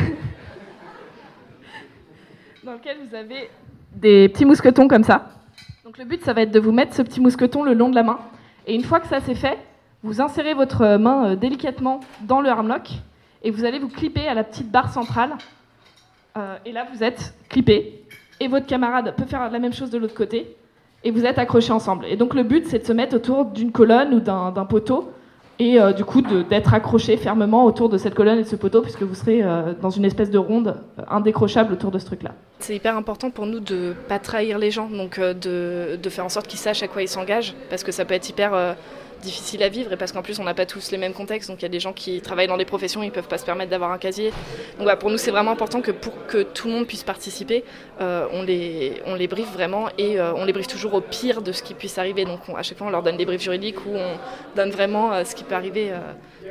dans 2.64 2.72
lequel 2.72 2.96
vous 3.06 3.14
avez 3.14 3.48
des 3.94 4.28
petits 4.28 4.44
mousquetons 4.44 4.88
comme 4.88 5.04
ça. 5.04 5.30
Donc 5.84 5.98
le 5.98 6.04
but, 6.04 6.20
ça 6.24 6.32
va 6.32 6.42
être 6.42 6.50
de 6.50 6.58
vous 6.58 6.72
mettre 6.72 6.94
ce 6.94 7.02
petit 7.02 7.20
mousqueton 7.20 7.62
le 7.62 7.74
long 7.74 7.90
de 7.90 7.94
la 7.94 8.02
main. 8.02 8.18
Et 8.66 8.74
une 8.74 8.82
fois 8.82 8.98
que 8.98 9.06
ça 9.06 9.20
c'est 9.20 9.36
fait, 9.36 9.58
vous 10.02 10.20
insérez 10.20 10.54
votre 10.54 10.96
main 10.96 11.30
euh, 11.30 11.36
délicatement 11.36 12.00
dans 12.22 12.40
le 12.40 12.48
armlock 12.48 12.90
et 13.44 13.52
vous 13.52 13.64
allez 13.64 13.78
vous 13.78 13.88
clipper 13.88 14.26
à 14.26 14.34
la 14.34 14.42
petite 14.42 14.68
barre 14.68 14.92
centrale. 14.92 15.30
Euh, 16.36 16.56
et 16.66 16.72
là, 16.72 16.88
vous 16.92 17.04
êtes 17.04 17.34
clippé. 17.48 18.02
Et 18.40 18.48
votre 18.48 18.66
camarade 18.66 19.14
peut 19.16 19.26
faire 19.26 19.48
la 19.48 19.58
même 19.60 19.72
chose 19.72 19.90
de 19.90 19.98
l'autre 19.98 20.14
côté 20.14 20.56
et 21.04 21.10
vous 21.10 21.24
êtes 21.24 21.38
accrochés 21.38 21.72
ensemble. 21.72 22.06
Et 22.06 22.16
donc 22.16 22.34
le 22.34 22.42
but, 22.42 22.66
c'est 22.66 22.80
de 22.80 22.84
se 22.84 22.92
mettre 22.92 23.16
autour 23.16 23.46
d'une 23.46 23.72
colonne 23.72 24.14
ou 24.14 24.20
d'un 24.20 24.64
poteau 24.64 25.10
et 25.60 25.80
euh, 25.80 25.92
du 25.92 26.04
coup 26.04 26.22
d'être 26.22 26.72
accroché 26.72 27.16
fermement 27.16 27.64
autour 27.64 27.88
de 27.88 27.98
cette 27.98 28.14
colonne 28.14 28.38
et 28.38 28.42
de 28.44 28.48
ce 28.48 28.56
poteau 28.56 28.80
puisque 28.80 29.02
vous 29.02 29.14
serez 29.14 29.42
euh, 29.42 29.72
dans 29.80 29.90
une 29.90 30.04
espèce 30.04 30.30
de 30.30 30.38
ronde 30.38 30.76
euh, 30.98 31.02
indécrochable 31.08 31.72
autour 31.72 31.90
de 31.90 31.98
ce 31.98 32.06
truc-là. 32.06 32.32
C'est 32.60 32.76
hyper 32.76 32.96
important 32.96 33.30
pour 33.30 33.46
nous 33.46 33.58
de 33.60 33.92
pas 34.08 34.18
trahir 34.18 34.58
les 34.58 34.70
gens, 34.70 34.88
donc 34.88 35.18
de, 35.18 35.96
de, 35.96 36.10
faire 36.10 36.24
en 36.24 36.28
sorte 36.28 36.46
qu'ils 36.46 36.60
sachent 36.60 36.82
à 36.82 36.88
quoi 36.88 37.02
ils 37.02 37.08
s'engagent 37.08 37.54
parce 37.70 37.82
que 37.82 37.92
ça 37.92 38.04
peut 38.04 38.14
être 38.14 38.28
hyper 38.28 38.76
difficile 39.22 39.62
à 39.62 39.68
vivre 39.68 39.92
et 39.92 39.96
parce 39.96 40.12
qu'en 40.12 40.22
plus 40.22 40.38
on 40.38 40.44
n'a 40.44 40.54
pas 40.54 40.66
tous 40.66 40.90
les 40.90 40.98
mêmes 40.98 41.12
contextes 41.12 41.48
donc 41.48 41.60
il 41.60 41.62
y 41.62 41.66
a 41.66 41.70
des 41.70 41.80
gens 41.80 41.92
qui 41.92 42.20
travaillent 42.20 42.46
dans 42.46 42.56
des 42.56 42.64
professions 42.64 43.02
ils 43.02 43.10
peuvent 43.10 43.28
pas 43.28 43.38
se 43.38 43.44
permettre 43.44 43.70
d'avoir 43.70 43.90
un 43.90 43.98
casier 43.98 44.32
donc 44.78 44.98
pour 44.98 45.10
nous 45.10 45.18
c'est 45.18 45.30
vraiment 45.30 45.52
important 45.52 45.80
que 45.80 45.90
pour 45.90 46.26
que 46.26 46.42
tout 46.42 46.68
le 46.68 46.74
monde 46.74 46.86
puisse 46.86 47.02
participer 47.02 47.64
euh, 48.00 48.26
on 48.32 48.42
les 48.42 49.02
on 49.06 49.14
les 49.14 49.26
briefe 49.26 49.52
vraiment 49.52 49.88
et 49.98 50.20
euh, 50.20 50.32
on 50.34 50.44
les 50.44 50.52
briefe 50.52 50.68
toujours 50.68 50.94
au 50.94 51.00
pire 51.00 51.42
de 51.42 51.52
ce 51.52 51.62
qui 51.62 51.74
puisse 51.74 51.98
arriver 51.98 52.24
donc 52.24 52.40
à 52.56 52.62
chaque 52.62 52.78
fois 52.78 52.86
on 52.86 52.90
leur 52.90 53.02
donne 53.02 53.16
des 53.16 53.26
briefs 53.26 53.42
juridiques 53.42 53.84
où 53.86 53.94
on 53.94 54.18
donne 54.56 54.70
vraiment 54.70 55.12
euh, 55.12 55.24
ce 55.24 55.34
qui 55.34 55.44
peut 55.44 55.54
arriver 55.54 55.92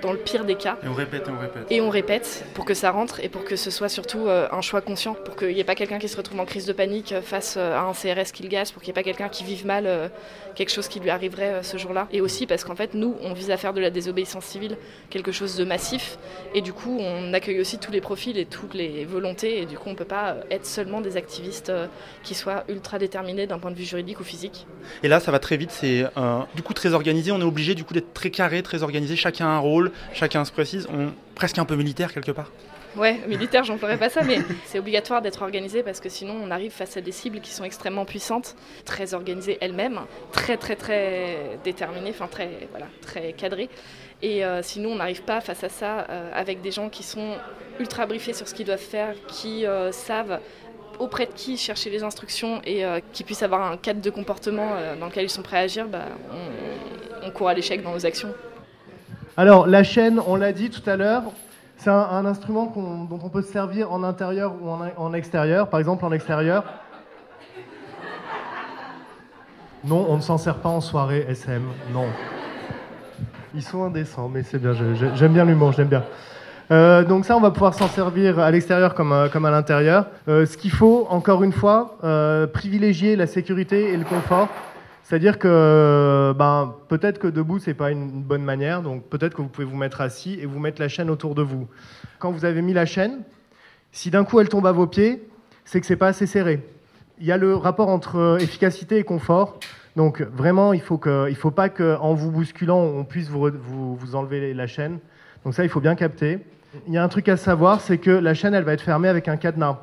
dans 0.02 0.12
le 0.12 0.18
pire 0.18 0.46
des 0.46 0.56
cas. 0.56 0.78
Et 0.84 0.88
on 0.88 0.94
répète, 0.94 1.28
et 1.28 1.32
on 1.32 1.40
répète. 1.40 1.72
Et 1.72 1.82
on 1.82 1.90
répète 1.90 2.46
pour 2.54 2.66
que 2.66 2.74
ça 2.74 2.92
rentre 2.92 3.20
et 3.22 3.30
pour 3.30 3.44
que 3.44 3.56
ce 3.56 3.72
soit 3.72 3.90
surtout 3.90 4.28
un 4.30 4.62
choix 4.62 4.82
conscient, 4.82 5.14
pour 5.14 5.36
qu'il 5.36 5.50
n'y 5.50 5.60
ait 5.60 5.64
pas 5.64 5.76
quelqu'un 5.76 5.98
qui 5.98 6.08
se 6.08 6.18
retrouve 6.18 6.40
en 6.40 6.46
crise 6.46 6.66
de 6.66 6.74
panique 6.74 7.16
face 7.24 7.58
à 7.58 7.82
un 7.82 7.94
CRS 7.94 8.32
qu'il 8.34 8.48
gaze, 8.50 8.72
pour 8.72 8.82
qu'il 8.82 8.90
n'y 8.90 9.00
ait 9.00 9.02
pas 9.02 9.04
quelqu'un 9.04 9.30
qui 9.30 9.44
vive 9.44 9.66
mal 9.66 10.12
quelque 10.56 10.72
chose 10.72 10.88
qui 10.88 11.00
lui 11.00 11.10
arriverait 11.10 11.64
ce 11.64 11.78
jour-là. 11.78 12.08
Et 12.12 12.22
aussi 12.22 12.46
parce 12.46 12.57
qu'en 12.64 12.76
fait, 12.76 12.94
nous, 12.94 13.16
on 13.22 13.34
vise 13.34 13.52
à 13.52 13.58
faire 13.58 13.74
de 13.74 13.82
la 13.82 13.90
désobéissance 13.90 14.46
civile 14.46 14.78
quelque 15.10 15.32
chose 15.32 15.56
de 15.56 15.64
massif. 15.64 16.18
Et 16.54 16.62
du 16.62 16.74
coup, 16.74 16.98
on 17.00 17.34
accueille 17.34 17.60
aussi 17.60 17.78
tous 17.78 17.92
les 17.92 18.02
profils 18.02 18.38
et 18.38 18.46
toutes 18.46 18.74
les 18.74 19.06
volontés. 19.06 19.62
Et 19.62 19.66
du 19.66 19.78
coup, 19.78 19.90
on 19.90 19.92
ne 19.94 19.98
peut 19.98 20.06
pas 20.06 20.38
être 20.52 20.66
seulement 20.66 21.02
des 21.02 21.18
activistes 21.18 21.72
qui 22.24 22.36
soient 22.36 22.64
ultra 22.70 23.00
déterminés 23.00 23.48
d'un 23.48 23.60
point 23.60 23.72
de 23.72 23.76
vue 23.76 23.86
juridique 23.86 24.20
ou 24.20 24.24
physique. 24.24 24.68
Et 25.04 25.08
là, 25.08 25.20
ça 25.20 25.32
va 25.32 25.40
très 25.40 25.58
vite. 25.58 25.72
C'est 25.72 26.06
du 26.56 26.64
coup 26.64 26.74
très 26.74 26.94
organisé. 26.94 27.32
On 27.32 27.40
est 27.40 27.44
obligé 27.44 27.76
du 27.76 27.84
coup 27.84 27.94
d'être 27.94 28.14
très 28.14 28.32
carré, 28.32 28.62
très 28.64 28.84
organisé. 28.84 29.16
Chacun 29.16 29.48
a 29.48 29.50
un 29.50 29.60
rôle 29.60 29.92
chacun 30.14 30.46
se 30.46 30.52
précise, 30.52 30.88
presque 31.36 31.58
un 31.58 31.66
peu 31.66 31.76
militaire 31.76 32.14
quelque 32.14 32.32
part. 32.32 32.52
Ouais, 32.96 33.20
militaire, 33.28 33.64
ferais 33.78 33.98
pas 33.98 34.10
ça, 34.10 34.24
mais 34.24 34.40
c'est 34.66 34.80
obligatoire 34.80 35.22
d'être 35.22 35.42
organisé 35.42 35.84
parce 35.84 36.00
que 36.00 36.10
sinon 36.10 36.36
on 36.42 36.50
arrive 36.50 36.72
face 36.72 36.98
à 36.98 37.02
des 37.02 37.12
cibles 37.12 37.42
qui 37.42 37.52
sont 37.52 37.64
extrêmement 37.64 38.06
puissantes, 38.06 38.56
très 38.86 39.14
organisées 39.14 39.58
elles-mêmes, 39.62 40.00
très 40.32 40.58
très 40.58 40.76
très 40.76 41.60
déterminées, 41.64 42.10
enfin 42.10 42.28
très 42.28 42.68
voilà, 42.72 42.88
très 43.02 43.34
cadrées. 43.34 43.70
Et 44.22 44.44
euh, 44.44 44.62
sinon 44.64 44.92
on 44.92 44.96
n'arrive 44.96 45.24
pas 45.24 45.42
face 45.42 45.64
à 45.64 45.70
ça 45.70 46.08
euh, 46.10 46.32
avec 46.34 46.62
des 46.62 46.72
gens 46.72 46.90
qui 46.90 47.04
sont 47.04 47.36
ultra 47.80 48.06
briefés 48.08 48.34
sur 48.34 48.48
ce 48.48 48.54
qu'ils 48.54 48.66
doivent 48.66 48.80
faire, 48.80 49.14
qui 49.28 49.66
euh, 49.66 49.92
savent 49.92 50.40
auprès 50.98 51.28
de 51.28 51.34
qui 51.34 51.58
chercher 51.58 51.92
les 51.92 52.02
instructions 52.02 52.60
et 52.66 52.84
qui 53.14 53.24
puissent 53.24 53.44
avoir 53.44 53.72
un 53.72 53.78
cadre 53.78 54.02
de 54.02 54.10
comportement 54.10 54.72
dans 55.00 55.06
lequel 55.06 55.26
ils 55.26 55.30
sont 55.30 55.44
prêts 55.44 55.58
à 55.58 55.60
agir, 55.60 55.88
bah, 55.88 56.06
on 57.24 57.30
court 57.30 57.50
à 57.50 57.54
l'échec 57.54 57.84
dans 57.84 57.92
nos 57.92 58.04
actions. 58.04 58.34
Alors, 59.40 59.68
la 59.68 59.84
chaîne, 59.84 60.20
on 60.26 60.36
l'a 60.36 60.52
dit 60.54 60.72
tout 60.72 60.82
à 60.90 60.96
l'heure, 60.96 61.26
c'est 61.78 61.90
un, 61.92 62.26
instrument 62.26 62.74
dont 62.76 63.20
on 63.24 63.30
peut 63.30 63.42
se 63.42 63.52
servir 63.52 63.92
en 63.92 64.04
intérieur 64.04 64.54
ou 64.62 64.70
en, 64.70 65.14
extérieur. 65.14 65.70
Par 65.70 65.80
exemple, 65.80 66.04
en 66.06 66.12
extérieur. 66.12 66.64
Non, 69.84 70.06
on 70.10 70.18
ne 70.18 70.22
s'en 70.22 70.38
sert 70.38 70.56
pas 70.56 70.70
en 70.70 70.82
soirée 70.82 71.26
SM. 71.30 71.62
Non. 71.94 72.08
Ils 73.54 73.62
sont 73.62 73.84
indécents, 73.84 74.28
mais 74.28 74.44
c'est 74.44 74.60
bien. 74.60 74.74
J'aime 75.16 75.34
bien 75.34 75.46
l'humour, 75.46 75.72
j'aime 75.72 75.88
bien. 75.88 76.04
Euh, 76.70 77.04
donc 77.04 77.26
ça, 77.26 77.38
on 77.38 77.40
va 77.40 77.52
pouvoir 77.52 77.74
s'en 77.74 77.88
servir 77.88 78.40
à 78.40 78.52
l'extérieur 78.52 78.94
comme, 78.94 79.14
euh, 79.14 79.30
à 79.32 79.52
l'intérieur. 79.52 80.08
Euh, 80.28 80.46
ce 80.46 80.58
qu'il 80.58 80.72
faut, 80.72 81.08
encore 81.10 81.44
une 81.44 81.54
fois, 81.54 81.98
privilégier 82.54 83.16
la 83.16 83.28
sécurité 83.28 83.94
et 83.94 83.98
le 83.98 84.04
confort. 84.04 84.50
C'est-à-dire 85.04 85.40
que 85.40 86.34
ben, 86.38 86.76
peut-être 86.90 87.20
que 87.20 87.28
debout, 87.28 87.60
c'est 87.60 87.74
pas 87.74 87.92
une 87.92 88.22
bonne 88.22 88.44
manière, 88.44 88.82
donc 88.82 89.04
peut-être 89.06 89.36
que 89.36 89.42
vous 89.42 89.48
pouvez 89.48 89.66
vous 89.66 89.78
mettre 89.78 90.02
assis 90.02 90.38
et 90.42 90.46
vous 90.46 90.60
mettre 90.60 90.82
la 90.82 90.90
chaîne 90.90 91.10
autour 91.10 91.34
de 91.34 91.42
vous. 91.42 91.68
Quand 92.20 92.32
vous 92.32 92.44
avez 92.44 92.62
mis 92.62 92.74
la 92.74 92.86
chaîne, 92.86 93.22
si 93.92 94.12
d'un 94.12 94.26
coup 94.26 94.40
elle 94.40 94.50
tombe 94.50 94.68
à 94.68 94.72
vos 94.72 94.88
pieds, 94.88 95.28
c'est 95.64 95.80
que 95.80 95.86
c'est 95.86 95.96
pas 95.96 96.08
assez 96.08 96.26
serré. 96.26 96.62
Il 97.20 97.26
y 97.26 97.32
a 97.32 97.38
le 97.38 97.56
rapport 97.56 97.90
entre 97.90 98.38
efficacité 98.42 98.98
et 98.98 99.04
confort. 99.04 99.60
Donc 99.96 100.22
vraiment, 100.22 100.74
il 100.74 100.82
faut 100.82 100.98
que, 100.98 101.28
il 101.30 101.36
faut 101.36 101.52
pas 101.52 101.70
qu'en 101.70 102.14
vous 102.14 102.32
bousculant, 102.32 102.80
on 102.80 103.04
puisse 103.04 103.30
vous, 103.30 103.50
vous, 103.52 103.96
vous 103.96 104.16
enlever 104.16 104.54
la 104.54 104.68
chaîne. 104.68 105.00
Donc 105.44 105.54
ça, 105.54 105.64
il 105.64 105.70
faut 105.70 105.80
bien 105.80 105.96
capter. 105.96 106.40
Il 106.88 106.94
y 106.94 106.98
a 106.98 107.04
un 107.04 107.08
truc 107.08 107.30
à 107.30 107.38
savoir, 107.38 107.82
c'est 107.82 107.98
que 107.98 108.12
la 108.12 108.34
chaîne, 108.34 108.54
elle 108.54 108.64
va 108.64 108.74
être 108.74 108.82
fermée 108.82 109.08
avec 109.08 109.28
un 109.28 109.38
cadenas. 109.38 109.80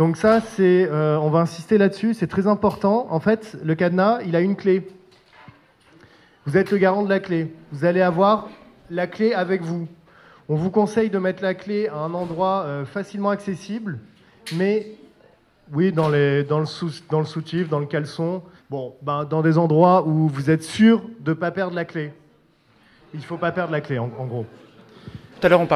Donc 0.00 0.16
ça, 0.16 0.40
c'est, 0.40 0.88
euh, 0.90 1.18
on 1.18 1.28
va 1.28 1.40
insister 1.40 1.76
là-dessus, 1.76 2.14
c'est 2.14 2.26
très 2.26 2.46
important. 2.46 3.08
En 3.10 3.20
fait, 3.20 3.58
le 3.62 3.74
cadenas, 3.74 4.22
il 4.24 4.34
a 4.34 4.40
une 4.40 4.56
clé. 4.56 4.88
Vous 6.46 6.56
êtes 6.56 6.70
le 6.70 6.78
garant 6.78 7.02
de 7.02 7.10
la 7.10 7.20
clé. 7.20 7.52
Vous 7.70 7.84
allez 7.84 8.00
avoir 8.00 8.48
la 8.88 9.06
clé 9.06 9.34
avec 9.34 9.60
vous. 9.60 9.88
On 10.48 10.54
vous 10.54 10.70
conseille 10.70 11.10
de 11.10 11.18
mettre 11.18 11.42
la 11.42 11.52
clé 11.52 11.88
à 11.88 11.96
un 11.96 12.14
endroit 12.14 12.62
euh, 12.64 12.86
facilement 12.86 13.28
accessible, 13.28 13.98
mais 14.56 14.86
oui, 15.70 15.92
dans, 15.92 16.08
le 16.08 16.46
sous, 16.64 17.02
dans 17.10 17.20
le 17.20 17.26
soutif, 17.26 17.68
dans 17.68 17.78
le 17.78 17.84
caleçon, 17.84 18.42
bon, 18.70 18.94
ben, 19.02 19.26
dans 19.26 19.42
des 19.42 19.58
endroits 19.58 20.06
où 20.06 20.28
vous 20.28 20.48
êtes 20.48 20.62
sûr 20.62 21.02
de 21.20 21.32
ne 21.32 21.34
pas 21.34 21.50
perdre 21.50 21.74
la 21.74 21.84
clé. 21.84 22.14
Il 23.12 23.20
ne 23.20 23.24
faut 23.24 23.36
pas 23.36 23.52
perdre 23.52 23.72
la 23.72 23.82
clé, 23.82 23.98
en 23.98 24.06
gros. 24.08 24.46
Tout 25.40 25.46
à 25.46 25.48
l'heure, 25.48 25.66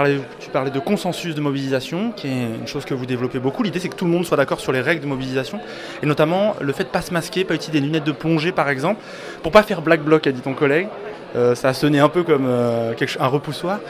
tu 0.41 0.51
parlais 0.51 0.71
de 0.71 0.79
consensus 0.79 1.35
de 1.35 1.41
mobilisation, 1.41 2.13
qui 2.13 2.29
est 2.29 2.43
une 2.61 2.67
chose 2.67 2.85
que 2.85 2.93
vous 2.93 3.07
développez 3.07 3.39
beaucoup. 3.39 3.63
L'idée, 3.63 3.81
c'est 3.81 3.89
que 3.89 3.97
tout 3.97 4.05
le 4.05 4.11
monde 4.11 4.27
soit 4.27 4.37
d'accord 4.37 4.61
sur 4.61 4.73
les 4.73 4.83
règles 4.83 5.01
de 5.01 5.07
mobilisation, 5.07 5.59
et 6.03 6.07
notamment 6.07 6.55
le 6.61 6.71
fait 6.75 6.83
de 6.83 6.89
ne 6.89 6.93
pas 6.93 7.01
se 7.01 7.15
masquer, 7.15 7.45
pas 7.45 7.55
utiliser 7.55 7.81
des 7.81 7.87
lunettes 7.87 8.05
de 8.05 8.13
plongée, 8.13 8.53
par 8.53 8.69
exemple, 8.69 9.01
pour 9.43 9.53
pas 9.53 9.63
faire 9.63 9.81
black 9.81 10.03
bloc, 10.03 10.27
a 10.27 10.33
dit 10.33 10.43
ton 10.43 10.53
collègue. 10.53 10.89
Euh, 11.35 11.55
ça 11.55 11.71
a 11.71 11.73
sonné 11.73 11.99
un 11.99 12.11
peu 12.11 12.25
comme 12.25 12.45
euh, 12.47 12.93
un 13.19 13.27
repoussoir. 13.27 13.81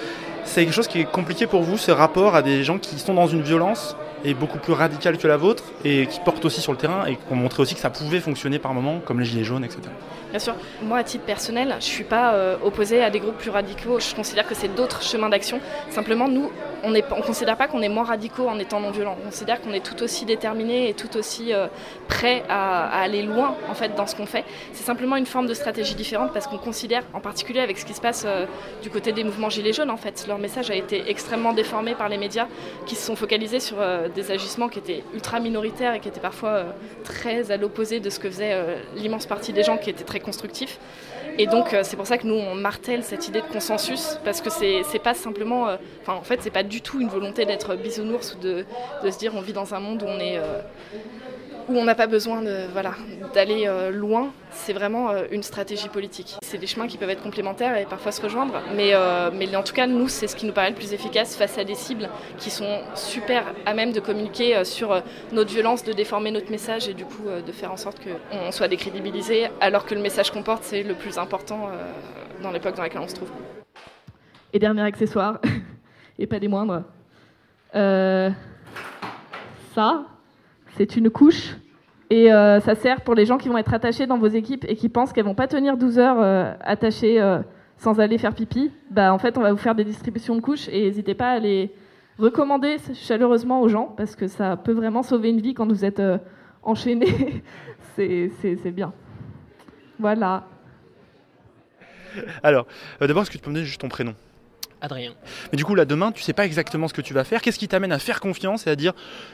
C'est 0.45 0.64
quelque 0.64 0.75
chose 0.75 0.87
qui 0.87 1.00
est 1.00 1.11
compliqué 1.11 1.49
pour 1.49 1.62
vous, 1.62 1.76
ce 1.76 1.90
rapport 1.90 2.37
à 2.37 2.43
des 2.43 2.62
gens 2.62 2.78
qui 2.78 3.00
sont 3.00 3.14
dans 3.14 3.26
une 3.26 3.43
violence 3.43 3.97
et 4.25 4.35
beaucoup 4.35 4.59
plus 4.59 4.73
radicale 4.73 5.19
que 5.19 5.26
la 5.26 5.37
vôtre, 5.37 5.64
et 5.85 6.07
qui 6.07 6.21
portent 6.21 6.45
aussi 6.45 6.61
sur 6.61 6.73
le 6.73 6.78
terrain, 6.78 7.04
et 7.07 7.16
qui 7.16 7.23
ont 7.31 7.37
montré 7.37 7.62
aussi 7.62 7.75
que 7.75 7.81
ça 7.81 7.90
pouvait 7.90 8.21
fonctionner 8.21 8.59
par 8.59 8.73
moments, 8.75 9.00
comme 9.04 9.21
les 9.21 9.26
gilets 9.26 9.45
jaunes, 9.45 9.64
etc. 9.64 9.83
Bien 10.31 10.38
sûr, 10.38 10.54
moi 10.83 10.99
à 10.99 11.04
titre 11.04 11.25
personnel, 11.25 11.69
je 11.71 11.76
ne 11.76 11.81
suis 11.81 12.04
pas 12.04 12.35
euh, 12.35 12.57
opposée 12.64 13.02
à 13.02 13.11
des 13.11 13.21
groupes 13.21 13.38
plus 13.38 13.50
radicaux. 13.50 14.00
Je 14.00 14.14
considère 14.14 14.47
que 14.47 14.54
c'est 14.54 14.75
d'autres 14.75 15.02
chemins 15.02 15.28
d'action. 15.28 15.61
Simplement, 15.90 16.28
nous, 16.28 16.50
on 16.85 16.91
ne 16.91 17.00
on 17.11 17.23
considère 17.23 17.57
pas 17.57 17.67
qu'on 17.67 17.83
est 17.83 17.88
moins 17.88 18.05
radicaux 18.05 18.49
en 18.49 18.59
étant 18.59 18.81
non 18.81 18.91
violents. 18.91 19.17
On 19.21 19.25
considère 19.25 19.61
qu'on 19.61 19.73
est 19.73 19.85
tout 19.85 20.03
aussi 20.03 20.25
déterminés 20.25 20.88
et 20.88 20.95
tout 20.95 21.17
aussi 21.17 21.53
euh, 21.53 21.67
prêts 22.09 22.43
à, 22.49 23.00
aller 23.00 23.23
loin 23.23 23.57
dans 23.97 24.07
ce 24.07 24.14
qu'on 24.14 24.26
fait. 24.26 24.45
C'est 24.73 24.85
simplement 24.85 25.17
une 25.17 25.26
forme 25.26 25.47
de 25.47 25.55
stratégie 25.55 25.95
différente 25.95 26.33
parce 26.33 26.47
qu'on 26.47 26.59
considère, 26.59 27.03
en 27.12 27.21
particulier 27.21 27.61
avec 27.61 27.79
ce 27.79 27.85
qui 27.85 27.95
se 27.95 28.00
passe 28.00 28.25
euh, 28.26 28.47
du 28.83 28.91
côté 28.91 29.12
des 29.12 29.25
mouvements 29.25 29.50
gilets 29.50 29.73
jaunes, 29.73 29.91
en 29.91 29.97
fait, 29.97 30.26
leur 30.29 30.38
message 30.38 30.71
a 30.71 30.75
été 30.75 31.09
extrêmement 31.09 31.53
déformé 31.53 31.95
par 31.95 32.09
les 32.09 32.19
médias 32.19 32.47
qui 32.87 32.95
se 32.95 33.07
sont 33.07 33.17
focalisés 33.17 33.61
sur 33.61 33.81
euh, 33.81 34.09
des 34.09 34.31
agissements 34.31 34.69
qui 34.69 34.79
étaient 34.79 35.05
ultra 35.14 35.41
minoritaires 35.41 35.95
et 35.95 36.00
qui 36.00 36.09
étaient 36.09 36.21
parfois 36.21 36.64
très 37.03 37.50
à 37.50 37.57
l'opposé 37.57 38.00
de 38.00 38.11
ce 38.11 38.19
que 38.19 38.29
faisait 38.31 38.57
l'immense 38.97 39.26
partie 39.26 39.53
des 39.53 39.62
gens 39.62 39.76
qui 39.76 39.91
étaient 39.91 40.05
très 40.05 40.21
constructifs. 40.21 40.79
Et 41.38 41.47
donc 41.47 41.75
euh, 41.75 41.81
c'est 41.83 41.97
pour 41.97 42.07
ça 42.07 42.17
que 42.19 42.26
nous 42.26 42.35
on 42.35 42.55
martèle 42.55 43.03
cette 43.03 43.26
idée 43.29 43.41
de 43.41 43.47
consensus 43.47 44.19
parce 44.25 44.41
que 44.41 44.50
c'est 44.50 44.99
pas 45.03 45.14
simplement, 45.14 45.69
euh, 45.69 45.76
en 46.07 46.23
fait 46.23 46.41
c'est 46.43 46.50
pas 46.50 46.62
du 46.62 46.81
tout 46.81 47.00
une 47.00 47.09
volonté 47.09 47.45
d'être 47.45 47.75
bisounours 47.75 48.35
ou 48.35 48.38
de, 48.38 48.64
de 49.03 49.11
se 49.11 49.19
dire 49.19 49.33
on 49.35 49.41
vit 49.41 49.53
dans 49.53 49.75
un 49.75 49.81
monde 49.81 50.03
où 50.03 50.07
on 50.07 50.19
est 50.21 50.38
euh, 50.38 50.61
où 51.75 51.78
on 51.78 51.85
n'a 51.85 51.95
pas 51.95 52.07
besoin 52.07 52.40
de 52.40 52.66
voilà 52.73 52.93
d'aller 53.35 53.64
euh, 53.66 53.90
loin. 53.90 54.33
C'est 54.50 54.73
vraiment 54.73 55.11
euh, 55.11 55.25
une 55.33 55.43
stratégie 55.43 55.88
politique. 55.88 56.37
C'est 56.43 56.59
des 56.59 56.66
chemins 56.66 56.87
qui 56.87 56.97
peuvent 56.99 57.11
être 57.11 57.23
complémentaires 57.23 57.76
et 57.76 57.85
parfois 57.85 58.12
se 58.12 58.23
rejoindre, 58.23 58.62
mais 58.76 58.90
euh, 58.95 59.31
mais 59.33 59.54
en 59.57 59.62
tout 59.62 59.75
cas 59.75 59.87
nous 59.87 60.09
c'est 60.09 60.28
ce 60.28 60.37
qui 60.37 60.47
nous 60.47 60.52
paraît 60.52 60.71
le 60.71 60.76
plus 60.76 60.93
efficace 60.93 61.37
face 61.37 61.59
à 61.59 61.64
des 61.64 61.75
cibles 61.75 62.09
qui 62.38 62.50
sont 62.50 62.81
super 62.95 63.52
à 63.66 63.75
même 63.75 63.93
de 63.93 64.00
communiquer 64.00 64.64
sur 64.64 65.02
notre 65.33 65.50
violence, 65.50 65.85
de 65.85 65.93
déformer 65.93 66.31
notre 66.31 66.50
message 66.50 66.88
et 66.88 66.95
du 66.95 67.04
coup 67.04 67.25
de 67.45 67.52
faire 67.52 67.73
en 67.73 67.76
sorte 67.76 67.99
qu'on 68.00 68.52
soit 68.52 68.69
décrédibilisé 68.69 69.49
alors 69.61 69.85
que 69.85 69.95
le 69.95 70.00
message 70.00 70.31
qu'on 70.31 70.43
porte 70.43 70.62
c'est 70.62 70.83
le 70.83 70.95
plus 70.95 71.19
important 71.19 71.69
dans 72.43 72.50
l'époque 72.50 72.76
dans 72.76 72.83
laquelle 72.83 73.00
on 73.00 73.09
se 73.09 73.16
trouve. 73.16 73.31
Et 74.52 74.59
dernier 74.59 74.83
accessoire, 74.83 75.40
et 76.19 76.26
pas 76.26 76.38
des 76.38 76.49
moindres, 76.49 76.85
ça, 79.75 80.07
c'est 80.76 80.97
une 80.97 81.11
couche 81.11 81.57
et 82.14 82.33
euh, 82.33 82.61
ça 82.61 82.76
sert 82.76 83.00
pour 83.00 83.16
les 83.16 83.26
gens 83.26 83.38
qui 83.38 83.49
vont 83.49 83.59
être 83.59 83.75
attachés 83.75 84.06
dans 84.06 84.18
vos 84.18 84.28
équipes 84.28 84.64
et 84.68 84.76
qui 84.76 84.88
pensent 84.88 85.12
qu'elles 85.12 85.25
vont 85.25 85.35
pas 85.35 85.49
tenir 85.49 85.76
12 85.76 85.99
heures 85.99 86.21
euh, 86.21 86.54
attachées 86.61 87.21
euh, 87.21 87.40
sans 87.76 87.99
aller 87.99 88.18
faire 88.18 88.37
pipi. 88.37 88.71
Bah, 88.88 89.12
en 89.12 89.18
fait, 89.18 89.37
on 89.37 89.40
va 89.40 89.50
vous 89.50 89.59
faire 89.59 89.75
des 89.75 89.83
distributions 89.83 90.37
de 90.37 90.40
couches 90.40 90.68
et 90.68 90.83
n'hésitez 90.83 91.14
pas 91.14 91.30
à 91.33 91.38
les 91.40 91.73
recommander 92.16 92.76
chaleureusement 92.94 93.62
aux 93.62 93.68
gens 93.68 93.92
parce 93.97 94.14
que 94.14 94.28
ça 94.28 94.56
peut 94.56 94.71
vraiment 94.71 95.02
sauver 95.02 95.30
une 95.30 95.40
vie 95.40 95.54
quand 95.54 95.66
vous 95.66 95.85
êtes 95.85 95.99
euh, 95.99 96.18
enchaîné. 96.62 97.42
c'est 97.97 98.71
bien. 98.71 98.92
Voilà. 99.99 100.44
Alors, 102.44 102.68
d'abord, 103.00 103.23
est-ce 103.23 103.30
que 103.33 103.38
tu 103.38 103.42
peux 103.42 103.50
me 103.50 103.56
donner 103.56 103.66
juste 103.66 103.80
ton 103.80 103.88
prénom? 103.88 104.14
Adrien. 104.85 105.14
Mais 105.53 105.57
du 105.57 105.64
coup, 105.64 105.75
là, 105.75 105.85
demain, 105.85 106.12
tu 106.12 106.23
sais 106.23 106.33
pas 106.33 106.45
exactement 106.47 106.88
ce 106.88 106.95
que 106.95 107.00
tu 107.00 107.14
vas 107.14 107.25
faire. 107.25 107.43
Qu'est-ce 107.43 107.59
qui 107.59 107.69
t'amène 107.69 107.93
à 107.93 107.99
faire 107.99 108.21
confiance 108.21 108.67
et 108.67 108.71
à 108.71 108.76
dire 108.76 108.93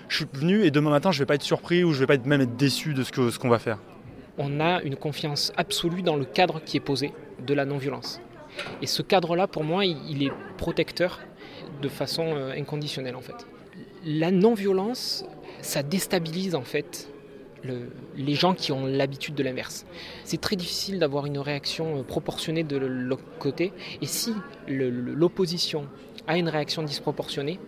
je 0.08 0.16
suis 0.16 0.26
venu 0.32 0.64
et 0.64 0.70
demain 0.70 0.90
matin, 0.90 1.12
je 1.12 1.18
vais 1.18 1.26
pas 1.26 1.34
être 1.34 1.42
surpris 1.42 1.84
ou 1.84 1.92
je 1.92 2.00
vais 2.00 2.06
pas 2.06 2.14
être, 2.14 2.26
même 2.26 2.40
être 2.40 2.56
déçu 2.56 2.94
de 2.94 3.02
ce 3.04 3.12
que- 3.12 3.30
ce 3.30 3.38
qu'on 3.38 3.48
va 3.48 3.58
faire? 3.58 3.78
On 4.38 4.60
a 4.60 4.80
une 4.82 4.96
confiance 4.96 5.52
absolue 5.56 6.02
dans 6.02 6.16
le 6.16 6.24
cadre 6.24 6.60
qui 6.64 6.76
est 6.76 6.80
posé 6.80 7.12
de 7.46 7.52
la 7.52 7.64
non-violence. 7.64 8.20
Et 8.82 8.86
ce 8.86 9.02
cadre-là, 9.02 9.46
pour 9.46 9.64
moi, 9.64 9.84
il, 9.84 9.98
il 10.08 10.22
est 10.22 10.32
protecteur 10.56 11.20
de 11.82 11.88
façon 11.88 12.24
euh, 12.34 12.52
inconditionnelle, 12.58 13.16
en 13.16 13.20
fait. 13.20 13.46
La 14.04 14.30
non-violence, 14.30 15.24
ça 15.60 15.82
déstabilise, 15.82 16.54
en 16.54 16.62
fait, 16.62 17.08
le- 17.62 17.90
les 18.16 18.34
gens 18.34 18.54
qui 18.54 18.72
ont 18.72 18.86
l'habitude 18.86 19.34
de 19.34 19.42
l'inverse. 19.42 19.84
C'est 20.24 20.40
très 20.40 20.56
difficile 20.56 20.98
d'avoir 20.98 21.26
une 21.26 21.38
réaction 21.38 21.98
euh, 21.98 22.02
proportionnée 22.02 22.64
de 22.64 22.76
l'autre 22.76 23.22
côté. 23.38 23.72
Et 24.00 24.06
si 24.06 24.34
l'opposition 24.68 25.86
a 26.26 26.36
une 26.38 26.48
réaction 26.48 26.82
disproportionnée, 26.82 27.58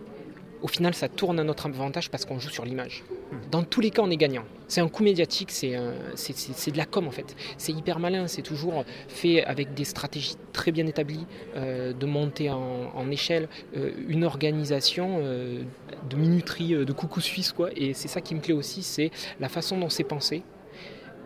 au 0.63 0.67
final, 0.67 0.93
ça 0.93 1.09
tourne 1.09 1.39
à 1.41 1.43
notre 1.43 1.65
avantage 1.65 2.09
parce 2.09 2.23
qu'on 2.23 2.39
joue 2.39 2.49
sur 2.49 2.63
l'image. 2.63 3.03
Dans 3.51 3.63
tous 3.63 3.81
les 3.81 3.89
cas, 3.89 4.01
on 4.01 4.09
est 4.09 4.17
gagnant. 4.17 4.45
C'est 4.69 4.79
un 4.79 4.87
coup 4.87 5.03
médiatique, 5.03 5.51
c'est 5.51 5.71
de 5.71 6.77
la 6.77 6.85
com 6.85 7.05
en 7.05 7.11
fait. 7.11 7.35
C'est 7.57 7.73
hyper 7.73 7.99
malin, 7.99 8.27
c'est 8.27 8.41
toujours 8.41 8.85
fait 9.09 9.43
avec 9.43 9.73
des 9.73 9.83
stratégies 9.83 10.35
très 10.53 10.71
bien 10.71 10.87
établies 10.87 11.25
euh, 11.57 11.91
de 11.91 12.05
monter 12.05 12.49
en, 12.49 13.11
échelle, 13.11 13.49
euh, 13.75 13.91
une 14.07 14.23
organisation 14.23 15.19
euh, 15.19 15.63
de 16.09 16.15
minuterie, 16.15 16.73
de 16.85 16.93
coucou 16.93 17.19
suisse 17.19 17.51
quoi. 17.51 17.69
Et 17.75 17.93
c'est 17.93 18.07
ça 18.07 18.21
qui 18.21 18.33
me 18.33 18.39
plaît 18.39 18.53
aussi, 18.53 18.83
c'est 18.83 19.11
la 19.41 19.49
façon 19.49 19.77
dont 19.77 19.89
c'est 19.89 20.05
pensé 20.05 20.43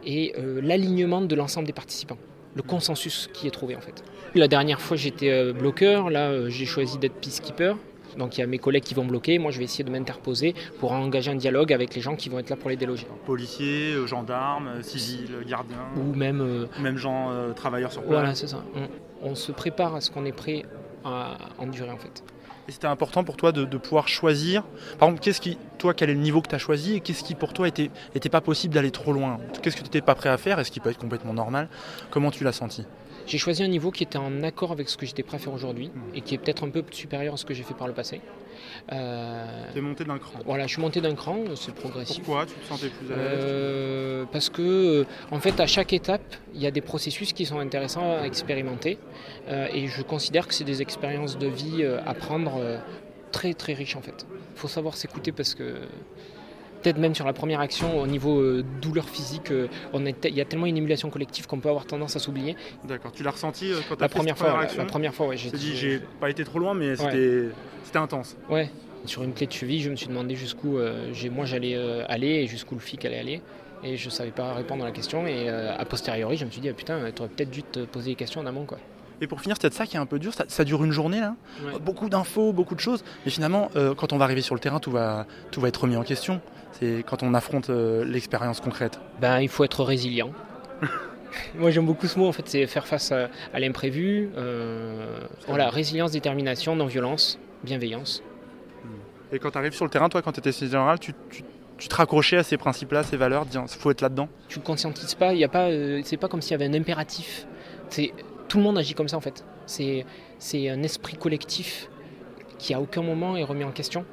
et 0.04 0.34
l'alignement 0.62 1.22
de 1.22 1.36
l'ensemble 1.36 1.68
des 1.68 1.74
participants, 1.74 2.18
le 2.56 2.62
consensus 2.62 3.30
qui 3.34 3.46
est 3.46 3.52
trouvé 3.52 3.76
en 3.76 3.82
fait. 3.82 4.04
La 4.36 4.48
dernière 4.48 4.80
fois 4.80 4.96
j'étais 4.96 5.52
bloqueur, 5.54 6.10
là 6.10 6.50
j'ai 6.50 6.66
choisi 6.66 6.98
d'être 6.98 7.16
peacekeeper. 7.16 7.76
Donc 8.18 8.38
il 8.38 8.42
y 8.42 8.44
a 8.44 8.48
mes 8.48 8.58
collègues 8.58 8.84
qui 8.84 8.94
vont 8.94 9.06
bloquer, 9.06 9.38
moi 9.40 9.52
je 9.52 9.60
vais 9.60 9.66
essayer 9.66 9.84
de 9.84 9.90
m'interposer 9.92 10.56
pour 10.80 10.92
engager 10.92 11.32
un 11.32 11.36
dialogue 11.36 11.72
avec 11.72 11.94
les 11.96 12.02
gens 12.02 12.16
qui 12.16 12.30
vont 12.30 12.40
être 12.40 12.50
là 12.50 12.56
pour 12.56 12.70
les 12.70 12.76
déloger. 12.76 13.08
Policiers, 13.26 13.94
euh, 13.94 14.08
gendarmes, 14.08 14.68
euh, 14.68 14.82
civils, 14.82 15.30
gardiens, 15.48 15.78
Ou 15.96 16.16
même... 16.16 16.42
euh, 16.42 16.66
même 16.82 16.98
gens 16.98 17.30
euh, 17.32 17.54
travailleurs 17.54 17.92
sur 17.92 18.02
place. 18.02 18.12
voilà, 18.14 18.36
c'est 18.36 18.48
ça. 18.48 18.64
On, 19.22 19.30
on 19.32 19.36
se 19.36 19.52
prépare 19.52 19.96
à 19.96 20.02
ce 20.02 20.10
qu'on 20.12 20.26
est 20.26 20.32
prêt 20.32 20.66
à 21.06 21.38
endurer 21.60 21.92
en 21.92 21.98
fait. 21.98 22.24
Et 22.68 22.74
c'était 22.74 22.88
important 22.88 23.24
pour 23.24 23.38
toi 23.38 23.54
de, 23.54 23.64
de 23.64 23.78
pouvoir 23.78 24.10
choisir. 24.10 24.64
Par 25.00 25.08
exemple, 25.08 25.24
qu'est-ce 25.24 25.40
qui, 25.40 25.58
toi, 25.78 25.94
quel 25.94 26.10
est 26.10 26.14
le 26.14 26.20
niveau 26.20 26.42
que 26.42 26.50
tu 26.50 26.56
as 26.56 26.58
choisi 26.58 26.96
et 26.96 27.00
qu'est-ce 27.00 27.24
qui 27.24 27.34
pour 27.34 27.54
toi 27.54 27.66
était, 27.66 27.90
était 28.14 28.28
pas 28.28 28.42
possible 28.42 28.74
d'aller 28.74 28.92
trop 28.92 29.14
loin? 29.14 29.38
Qu'est-ce 29.62 29.76
que 29.78 29.82
tu 29.82 29.86
n'étais 29.86 30.02
pas 30.02 30.16
prêt 30.16 30.28
à 30.28 30.38
faire 30.38 30.60
et 30.60 30.66
ce 30.66 30.72
qui 30.72 30.82
peut 30.82 30.90
être 30.90 30.98
complètement 30.98 31.34
normal? 31.34 31.70
Comment 32.10 32.30
tu 32.30 32.44
l'as 32.44 32.52
senti? 32.52 32.84
J'ai 33.28 33.38
choisi 33.38 33.62
un 33.62 33.68
niveau 33.68 33.92
qui 33.92 34.04
était 34.04 34.18
en 34.18 34.42
accord 34.44 34.72
avec 34.72 34.88
ce 34.90 34.96
que 34.98 35.06
j'étais 35.06 35.22
prêt 35.24 35.36
à 35.36 35.40
faire 35.40 35.54
aujourd'hui 35.54 35.92
et 36.16 36.22
qui 36.22 36.34
est 36.34 36.38
peut-être 36.38 36.64
un 36.66 36.70
peu 36.70 36.82
supérieur 36.92 37.34
à 37.34 37.38
ce 37.38 37.46
que 37.46 37.54
j'ai 37.54 37.64
fait 37.64 37.74
par 37.74 37.88
le 37.88 37.94
passé. 37.94 38.22
Euh, 38.94 39.66
Tu 39.74 39.80
es 39.80 39.82
monté 39.82 40.06
d'un 40.06 40.18
cran. 40.18 40.40
voilà, 40.46 40.66
je 40.66 40.72
suis 40.74 40.82
monté 40.82 41.02
d'un 41.02 41.14
cran, 41.14 41.38
c'est 41.56 41.76
progressif. 41.76 42.24
Pourquoi 42.24 42.46
tu 42.46 42.54
te 42.54 42.66
sentais 42.66 42.88
plus 42.90 43.14
à 43.14 43.18
l'aise? 43.18 43.26
Euh, 43.28 44.26
parce 44.32 44.50
que 44.50 44.62
euh, 45.02 45.06
en 45.32 45.40
fait 45.40 45.60
à 45.60 45.68
chaque 45.68 45.92
étape 45.94 46.36
il 46.56 46.62
y 46.62 46.68
a 46.68 46.72
des 46.72 46.82
processus 46.82 47.34
qui 47.34 47.46
sont 47.46 47.60
intéressants 47.60 48.18
à 48.18 48.24
expérimenter 48.24 48.98
Euh, 49.50 49.68
et 49.74 49.88
je 49.88 50.02
considère 50.02 50.46
que 50.48 50.54
c'est 50.54 50.64
des 50.74 50.82
expériences 50.82 51.38
de 51.38 51.48
vie 51.48 51.84
à 52.06 52.14
prendre 52.14 52.54
très 53.32 53.54
très 53.54 53.74
riches 53.74 53.96
en 53.96 54.02
fait. 54.02 54.26
Il 54.56 54.60
faut 54.60 54.68
savoir 54.68 54.96
s'écouter 54.96 55.32
parce 55.32 55.54
que 55.54 55.68
peut-être 56.88 57.02
même 57.02 57.16
sur 57.16 57.26
la 57.26 57.34
première 57.34 57.60
action 57.60 58.00
au 58.00 58.08
niveau 58.08 58.40
euh, 58.40 58.64
douleur 58.82 59.10
physique 59.10 59.52
euh, 59.52 59.68
on 59.92 60.06
est 60.06 60.16
il 60.24 60.36
y 60.36 60.40
a 60.40 60.46
tellement 60.46 60.68
une 60.68 60.78
émulation 60.78 61.10
collective 61.10 61.46
qu'on 61.46 61.60
peut 61.60 61.68
avoir 61.68 61.86
tendance 61.86 62.16
à 62.16 62.20
s'oublier. 62.20 62.56
D'accord. 62.86 63.12
Tu 63.12 63.24
l'as 63.24 63.32
ressenti 63.32 63.72
euh, 63.72 63.80
quand 63.90 63.96
tu 63.96 64.00
La 64.00 64.06
as 64.06 64.10
fait 64.10 64.16
première 64.16 64.38
fois, 64.38 64.52
première 64.52 64.72
la, 64.72 64.78
la 64.78 64.86
première 64.86 65.14
fois 65.14 65.28
ouais, 65.28 65.38
j'ai 65.38 65.52
dit, 65.52 65.76
j'ai 65.76 66.00
pas 66.22 66.30
été 66.30 66.46
trop 66.46 66.60
loin, 66.60 66.74
mais 66.74 66.96
c'était 66.96 67.50
c'était 67.84 68.00
intense. 68.00 68.38
Ouais. 68.50 68.70
Sur 69.06 69.24
une 69.24 69.34
clé 69.34 69.48
de 69.48 69.52
cheville, 69.52 69.82
je 69.82 69.90
me 69.90 69.96
suis 69.96 70.08
demandé 70.08 70.36
jusqu'où 70.36 70.80
moi 71.32 71.46
j'allais 71.46 71.76
aller 72.08 72.28
et 72.28 72.48
jusqu'où 72.48 72.76
le 72.76 72.82
flic 72.82 73.04
allait 73.04 73.20
aller. 73.20 73.42
Et 73.84 73.98
je 73.98 74.10
savais 74.10 74.32
pas 74.32 74.54
répondre 74.54 74.84
à 74.84 74.88
la 74.88 74.92
question. 74.92 75.28
Et 75.28 75.50
euh, 75.50 75.78
a 75.78 75.86
posteriori, 75.86 76.38
je 76.38 76.46
me 76.46 76.52
suis 76.52 76.62
dit, 76.62 76.70
ah, 76.70 76.74
putain, 76.74 77.12
t'aurais 77.12 77.30
peut-être 77.30 77.52
dû 77.52 77.64
te 77.64 77.86
poser 77.86 78.12
des 78.12 78.16
questions 78.16 78.42
en 78.42 78.46
amont. 78.46 78.66
Quoi. 78.66 78.80
Et 79.22 79.28
pour 79.28 79.42
finir, 79.42 79.56
c'est 79.56 79.62
peut-être 79.62 79.74
ça 79.74 79.86
qui 79.86 79.98
est 79.98 80.00
un 80.00 80.06
peu 80.06 80.20
dur. 80.20 80.34
Ça, 80.34 80.46
ça 80.48 80.64
dure 80.64 80.84
une 80.84 80.92
journée 80.92 81.20
là. 81.20 81.36
Ouais. 81.64 81.80
Beaucoup 81.80 82.10
d'infos, 82.10 82.54
beaucoup 82.54 82.76
de 82.76 82.80
choses. 82.80 83.04
Mais 83.26 83.32
finalement, 83.32 83.70
euh, 83.76 83.96
quand 83.96 84.14
on 84.14 84.18
va 84.18 84.26
arriver 84.26 84.42
sur 84.42 84.56
le 84.56 84.60
terrain, 84.60 84.80
tout 84.80 84.92
va, 84.92 85.26
tout 85.52 85.62
va 85.62 85.68
être 85.68 85.82
remis 85.82 85.96
en 85.96 86.04
question. 86.04 86.42
C'est 86.74 87.04
quand 87.08 87.24
on 87.24 87.34
affronte 87.34 87.70
euh, 87.70 88.06
l'expérience 88.06 88.60
concrète. 88.60 89.00
Ben, 89.20 89.40
il 89.40 89.50
faut 89.50 89.64
être 89.64 89.84
résilient. 89.84 90.32
Moi 91.56 91.72
j'aime 91.72 91.86
beaucoup 91.86 92.08
ce 92.08 92.18
mot 92.18 92.28
en 92.28 92.32
fait, 92.32 92.48
c'est 92.48 92.66
faire 92.68 92.88
face 92.88 93.12
à, 93.12 93.30
à 93.54 93.60
l'imprévu. 93.60 94.30
euh, 94.38 95.20
voilà, 95.48 95.70
résilience, 95.70 96.12
détermination, 96.12 96.76
non-violence, 96.76 97.40
bienveillance. 97.64 98.24
Et 99.32 99.40
quand 99.40 99.52
tu 99.52 99.58
arrives 99.58 99.74
sur 99.74 99.84
le 99.84 99.92
terrain, 99.92 100.08
toi, 100.08 100.22
quand 100.22 100.32
tu 100.32 100.40
étais 100.40 100.54
général, 100.54 101.00
tu, 101.00 101.14
tu, 101.30 101.44
tu 101.78 101.88
te 101.90 101.96
raccrochais 101.96 102.38
à 102.38 102.44
ces 102.44 102.56
principes-là, 102.58 103.04
ces 103.04 103.18
valeurs, 103.18 103.46
il 103.54 103.68
faut 103.68 103.92
être 103.92 104.02
là-dedans? 104.02 104.30
Tu 104.48 104.60
ne 104.60 104.64
conscientises 104.64 105.16
pas, 105.16 105.34
il 105.34 105.40
y 105.40 105.44
a 105.44 105.50
pas, 105.50 105.66
euh, 105.70 106.02
c'est 106.06 106.16
pas 106.18 106.30
comme 106.30 106.42
s'il 106.42 106.52
y 106.52 106.56
avait 106.56 106.66
un 106.66 106.74
impératif. 106.74 107.46
C'est, 107.90 108.14
tout 108.48 108.58
le 108.58 108.64
monde 108.64 108.78
agit 108.78 108.94
comme 108.94 109.10
ça 109.10 109.18
en 109.18 109.22
fait. 109.22 109.44
C'est, 109.66 110.06
c'est 110.40 110.70
un 110.70 110.82
esprit 110.84 111.18
collectif 111.18 111.90
qui 112.58 112.74
à 112.74 112.80
aucun 112.80 113.02
moment 113.02 113.36
est 113.36 113.44
remis 113.44 113.66
en 113.66 113.72
question. 113.72 114.06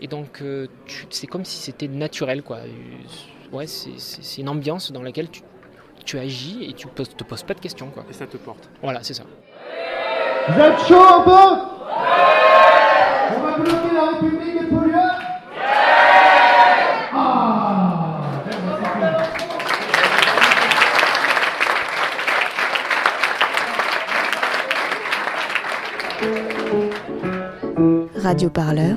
Et 0.00 0.06
donc, 0.06 0.42
euh, 0.42 0.66
c'est 1.10 1.26
comme 1.26 1.44
si 1.44 1.56
c'était 1.56 1.88
naturel, 1.88 2.42
quoi. 2.42 2.58
Ouais, 3.52 3.66
c'est 3.66 4.40
une 4.40 4.48
ambiance 4.48 4.92
dans 4.92 5.02
laquelle 5.02 5.30
tu, 5.30 5.42
tu 6.04 6.18
agis 6.18 6.64
et 6.68 6.72
tu 6.74 6.86
ne 6.86 7.04
te 7.04 7.24
poses 7.24 7.42
pas 7.42 7.54
de 7.54 7.60
questions, 7.60 7.88
quoi. 7.90 8.04
Et 8.10 8.12
ça 8.12 8.26
te 8.26 8.36
porte. 8.36 8.68
Voilà, 8.82 9.02
c'est 9.02 9.14
ça. 9.14 9.24
Vous 10.48 10.60
êtes 10.60 10.78
chaud 10.86 11.02
un 11.02 11.22
peu? 11.22 11.30
On 13.36 13.40
va 13.40 13.58
bloquer 13.58 13.94
la 13.94 14.04
République 14.10 14.60
des 14.60 14.66
pollueurs? 14.66 15.20
Ah 17.14 17.40
Radio 28.16 28.48
Parleur, 28.48 28.96